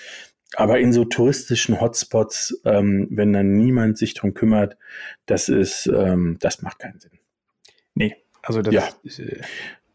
[0.57, 4.77] Aber in so touristischen Hotspots, ähm, wenn dann niemand sich drum kümmert,
[5.27, 7.13] das ist, ähm, das macht keinen Sinn.
[7.95, 8.89] Nee, also das ja.
[9.03, 9.41] ist, äh,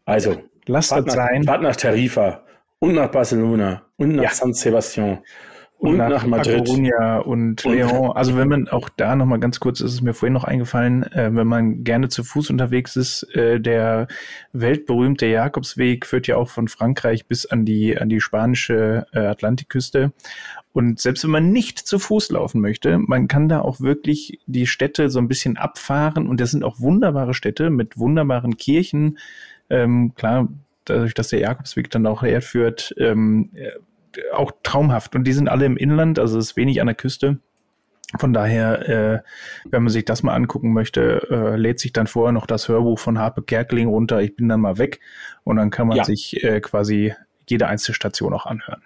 [0.04, 1.44] also lasst das sein.
[1.44, 2.44] Fahrt nach Tarifa
[2.78, 4.30] und nach Barcelona und nach ja.
[4.30, 5.18] San Sebastian
[5.78, 6.66] und, nach, nach Madrid.
[6.66, 8.10] Coruña und Leon.
[8.12, 11.30] Also wenn man auch da nochmal ganz kurz, ist es mir vorhin noch eingefallen, äh,
[11.32, 14.08] wenn man gerne zu Fuß unterwegs ist, äh, der
[14.52, 20.12] weltberühmte Jakobsweg führt ja auch von Frankreich bis an die, an die spanische äh, Atlantikküste.
[20.72, 24.66] Und selbst wenn man nicht zu Fuß laufen möchte, man kann da auch wirklich die
[24.66, 26.26] Städte so ein bisschen abfahren.
[26.26, 29.18] Und das sind auch wunderbare Städte mit wunderbaren Kirchen.
[29.70, 30.48] Ähm, klar,
[30.84, 33.50] dadurch, dass der Jakobsweg dann auch herführt, ähm,
[34.32, 35.14] auch traumhaft.
[35.14, 37.38] Und die sind alle im Inland, also es ist wenig an der Küste.
[38.18, 39.18] Von daher, äh,
[39.70, 42.98] wenn man sich das mal angucken möchte, äh, lädt sich dann vorher noch das Hörbuch
[42.98, 44.22] von Harpe Kerkeling runter.
[44.22, 45.00] Ich bin dann mal weg
[45.44, 46.04] und dann kann man ja.
[46.04, 47.14] sich äh, quasi
[47.46, 48.82] jede einzelne Station auch anhören.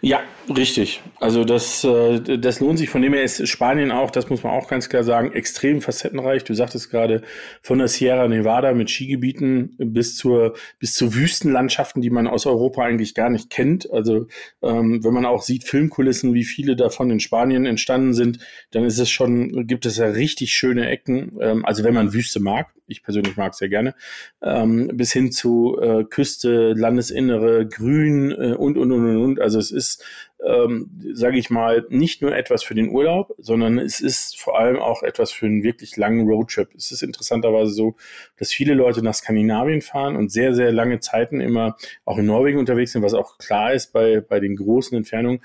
[0.00, 0.20] Ja,
[0.56, 1.02] richtig.
[1.18, 2.88] Also das, äh, das lohnt sich.
[2.88, 6.44] Von dem her ist Spanien auch, das muss man auch ganz klar sagen, extrem facettenreich.
[6.44, 7.22] Du sagtest gerade
[7.62, 12.82] von der Sierra Nevada mit Skigebieten bis zur bis zu Wüstenlandschaften, die man aus Europa
[12.82, 13.90] eigentlich gar nicht kennt.
[13.90, 14.26] Also
[14.62, 18.38] ähm, wenn man auch sieht Filmkulissen, wie viele davon in Spanien entstanden sind,
[18.70, 21.38] dann ist es schon gibt es ja richtig schöne Ecken.
[21.40, 23.94] Ähm, also wenn man Wüste mag, ich persönlich mag es sehr gerne,
[24.42, 29.40] ähm, bis hin zu äh, Küste, Landesinnere, Grün äh, und und und und.
[29.40, 30.04] Also es ist,
[30.46, 34.78] ähm, sage ich mal, nicht nur etwas für den Urlaub, sondern es ist vor allem
[34.78, 36.74] auch etwas für einen wirklich langen Roadtrip.
[36.74, 37.96] Es ist interessanterweise so,
[38.38, 42.58] dass viele Leute nach Skandinavien fahren und sehr, sehr lange Zeiten immer auch in Norwegen
[42.58, 45.40] unterwegs sind, was auch klar ist bei, bei den großen Entfernungen.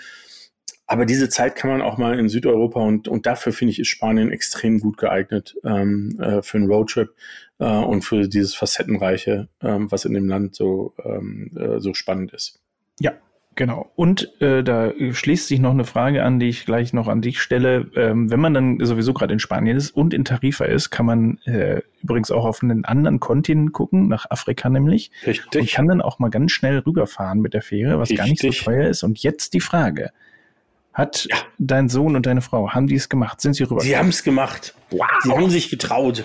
[0.87, 3.87] Aber diese Zeit kann man auch mal in Südeuropa und, und dafür finde ich, ist
[3.87, 7.15] Spanien extrem gut geeignet ähm, äh, für einen Roadtrip
[7.59, 12.33] äh, und für dieses Facettenreiche, ähm, was in dem Land so, ähm, äh, so spannend
[12.33, 12.61] ist.
[12.99, 13.13] Ja,
[13.55, 13.89] Genau.
[13.95, 17.39] Und äh, da schließt sich noch eine Frage an, die ich gleich noch an dich
[17.39, 17.89] stelle.
[17.95, 21.37] Ähm, wenn man dann sowieso gerade in Spanien ist und in Tarifa ist, kann man
[21.45, 25.09] äh, übrigens auch auf einen anderen Kontinent gucken, nach Afrika nämlich.
[25.25, 25.61] Richtig.
[25.61, 28.17] Und kann dann auch mal ganz schnell rüberfahren mit der Fähre, was Richtig.
[28.17, 29.03] gar nicht so teuer ist.
[29.03, 30.11] Und jetzt die Frage.
[30.93, 31.37] Hat ja.
[31.57, 33.41] dein Sohn und deine Frau, haben die es gemacht?
[33.41, 33.81] Sind sie rüber?
[33.81, 34.75] Sie haben es gemacht.
[34.91, 35.05] Wow.
[35.23, 36.23] Sie haben sich getraut.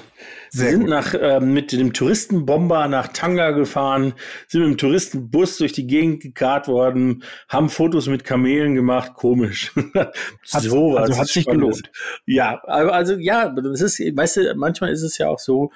[0.50, 4.14] Sie sind nach, äh, mit dem Touristenbomber nach Tanga gefahren,
[4.48, 9.14] sind mit dem Touristenbus durch die Gegend gekarrt worden, haben Fotos mit Kamelen gemacht.
[9.14, 9.72] Komisch.
[10.44, 11.10] so was.
[11.10, 11.90] Also hat sich gelohnt.
[12.26, 15.70] Ja, also ja, das ist, weißt du, manchmal ist es ja auch so,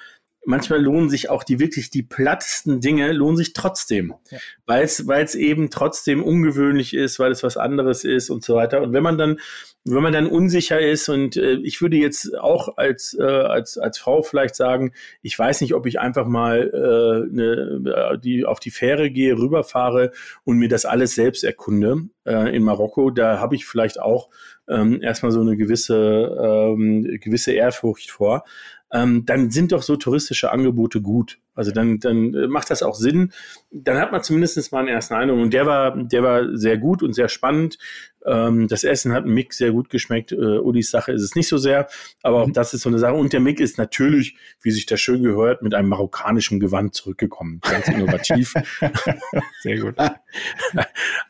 [0.45, 4.37] manchmal lohnen sich auch die wirklich die plattesten Dinge, lohnen sich trotzdem, ja.
[4.65, 8.81] weil es eben trotzdem ungewöhnlich ist, weil es was anderes ist und so weiter.
[8.81, 9.37] Und wenn man dann
[9.85, 13.99] wenn man dann unsicher ist und äh, ich würde jetzt auch als, äh, als, als
[13.99, 18.59] Frau vielleicht sagen, ich weiß nicht, ob ich einfach mal äh, ne, äh, die, auf
[18.59, 20.11] die Fähre gehe, rüberfahre
[20.43, 23.11] und mir das alles selbst erkunde äh, in Marokko.
[23.11, 24.29] Da habe ich vielleicht auch
[24.67, 28.43] ähm, erstmal so eine gewisse, ähm, gewisse Ehrfurcht vor
[28.91, 31.39] ähm, dann sind doch so touristische Angebote gut.
[31.55, 33.31] Also dann, dann äh, macht das auch Sinn.
[33.71, 35.39] Dann hat man zumindest mal einen ersten Eindruck.
[35.39, 37.77] Und der war, der war sehr gut und sehr spannend.
[38.25, 40.31] Ähm, das Essen hat Mick sehr gut geschmeckt.
[40.31, 41.87] Äh, Ulis Sache ist es nicht so sehr,
[42.23, 42.53] aber auch mhm.
[42.53, 43.13] das ist so eine Sache.
[43.13, 47.61] Und der Mick ist natürlich, wie sich das schön gehört, mit einem marokkanischen Gewand zurückgekommen.
[47.61, 48.53] Ganz innovativ.
[49.61, 49.95] sehr gut.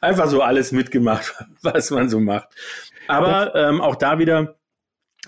[0.02, 2.50] Einfach so alles mitgemacht, was man so macht.
[3.08, 4.56] Aber ähm, auch da wieder,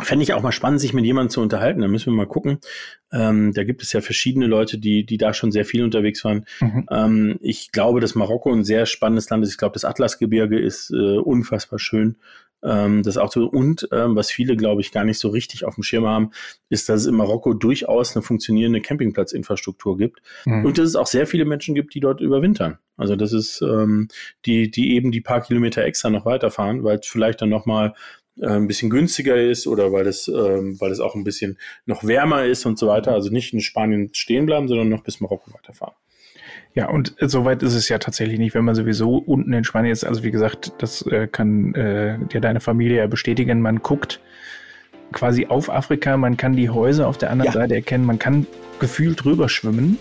[0.02, 1.82] Fände ich auch mal spannend, sich mit jemandem zu unterhalten.
[1.82, 2.60] Da müssen wir mal gucken.
[3.12, 6.46] Ähm, da gibt es ja verschiedene Leute, die, die da schon sehr viel unterwegs waren.
[6.60, 6.86] Mhm.
[6.92, 9.52] Ähm, ich glaube, dass Marokko ein sehr spannendes Land ist.
[9.52, 12.18] Ich glaube, das Atlasgebirge ist äh, unfassbar schön.
[12.64, 13.46] Ähm, das auch so.
[13.46, 16.32] Und ähm, was viele, glaube ich, gar nicht so richtig auf dem Schirm haben,
[16.70, 20.22] ist, dass es in Marokko durchaus eine funktionierende Campingplatzinfrastruktur gibt.
[20.46, 20.66] Mhm.
[20.66, 22.80] Und dass es auch sehr viele Menschen gibt, die dort überwintern.
[22.98, 24.08] Also das ist ähm,
[24.46, 27.94] die, die eben die paar Kilometer extra noch weiterfahren, weil es vielleicht dann nochmal
[28.42, 32.04] äh, ein bisschen günstiger ist oder weil es, ähm, weil es auch ein bisschen noch
[32.04, 33.14] wärmer ist und so weiter.
[33.14, 35.96] Also nicht in Spanien stehen bleiben, sondern noch bis Marokko weiterfahren.
[36.74, 40.04] Ja, und soweit ist es ja tatsächlich nicht, wenn man sowieso unten in Spanien ist.
[40.04, 43.62] Also wie gesagt, das äh, kann äh, dir deine Familie ja bestätigen.
[43.62, 44.20] Man guckt
[45.12, 47.60] quasi auf Afrika, man kann die Häuser auf der anderen ja.
[47.60, 48.46] Seite erkennen, man kann
[48.80, 49.98] gefühlt drüber schwimmen.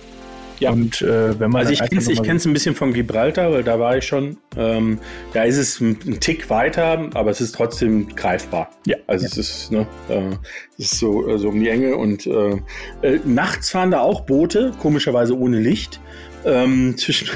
[0.58, 0.70] Ja.
[0.70, 1.60] Und äh, wenn man.
[1.60, 4.36] Also ich kenne es ich kenn's ein bisschen von Gibraltar, weil da war ich schon.
[4.56, 4.98] Ähm,
[5.32, 8.70] da ist es ein, ein, Tick weiter, aber es ist trotzdem greifbar.
[8.86, 8.96] Ja.
[9.06, 9.30] Also ja.
[9.30, 10.30] es ist, ne, äh,
[10.78, 11.96] es ist so, äh, so um die Enge.
[11.96, 12.60] Und äh,
[13.02, 16.00] äh, nachts fahren da auch Boote, komischerweise ohne Licht.
[16.44, 17.28] Ähm, zwischen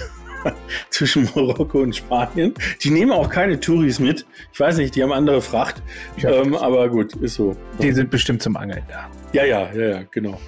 [0.90, 2.54] zwischen Marokko und Spanien.
[2.82, 4.26] Die nehmen auch keine Touris mit.
[4.52, 5.82] Ich weiß nicht, die haben andere Fracht.
[6.22, 7.56] Ähm, aber gut, ist so.
[7.80, 9.10] Die sind bestimmt zum Angeln da.
[9.32, 10.40] Ja, ja, ja, ja, genau.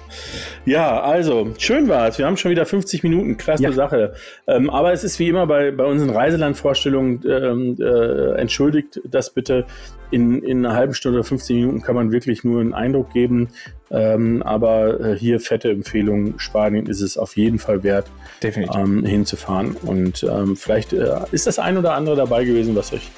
[0.65, 2.17] Ja, also, schön war es.
[2.17, 3.37] Wir haben schon wieder 50 Minuten.
[3.37, 3.71] Klasse ja.
[3.71, 4.13] Sache.
[4.45, 9.65] Ähm, aber es ist wie immer bei, bei unseren Reiselandvorstellungen, ähm, äh, entschuldigt das bitte.
[10.11, 13.49] In, in einer halben Stunde oder 15 Minuten kann man wirklich nur einen Eindruck geben.
[13.89, 16.37] Ähm, aber äh, hier fette Empfehlung.
[16.37, 18.11] Spanien ist es auf jeden Fall wert,
[18.43, 18.75] Definitiv.
[18.75, 19.75] Ähm, hinzufahren.
[19.81, 23.09] Und ähm, vielleicht äh, ist das ein oder andere dabei gewesen, was euch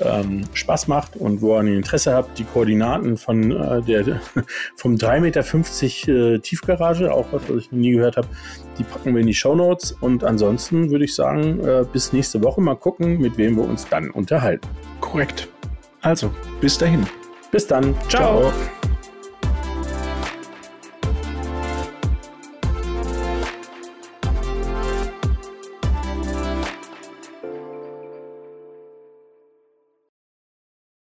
[0.00, 4.04] ähm, Spaß macht und wo ihr ein Interesse habt, die Koordinaten von äh, der
[4.76, 8.28] vom 3,50 Meter äh, Tiefgarage, auch was, was ich noch nie gehört habe,
[8.78, 9.92] die packen wir in die Show Notes.
[10.00, 13.86] Und ansonsten würde ich sagen, äh, bis nächste Woche mal gucken, mit wem wir uns
[13.88, 14.68] dann unterhalten.
[15.00, 15.48] Korrekt.
[16.02, 16.30] Also,
[16.60, 17.06] bis dahin.
[17.50, 17.94] Bis dann.
[18.08, 18.50] Ciao.
[18.50, 18.89] Ciao.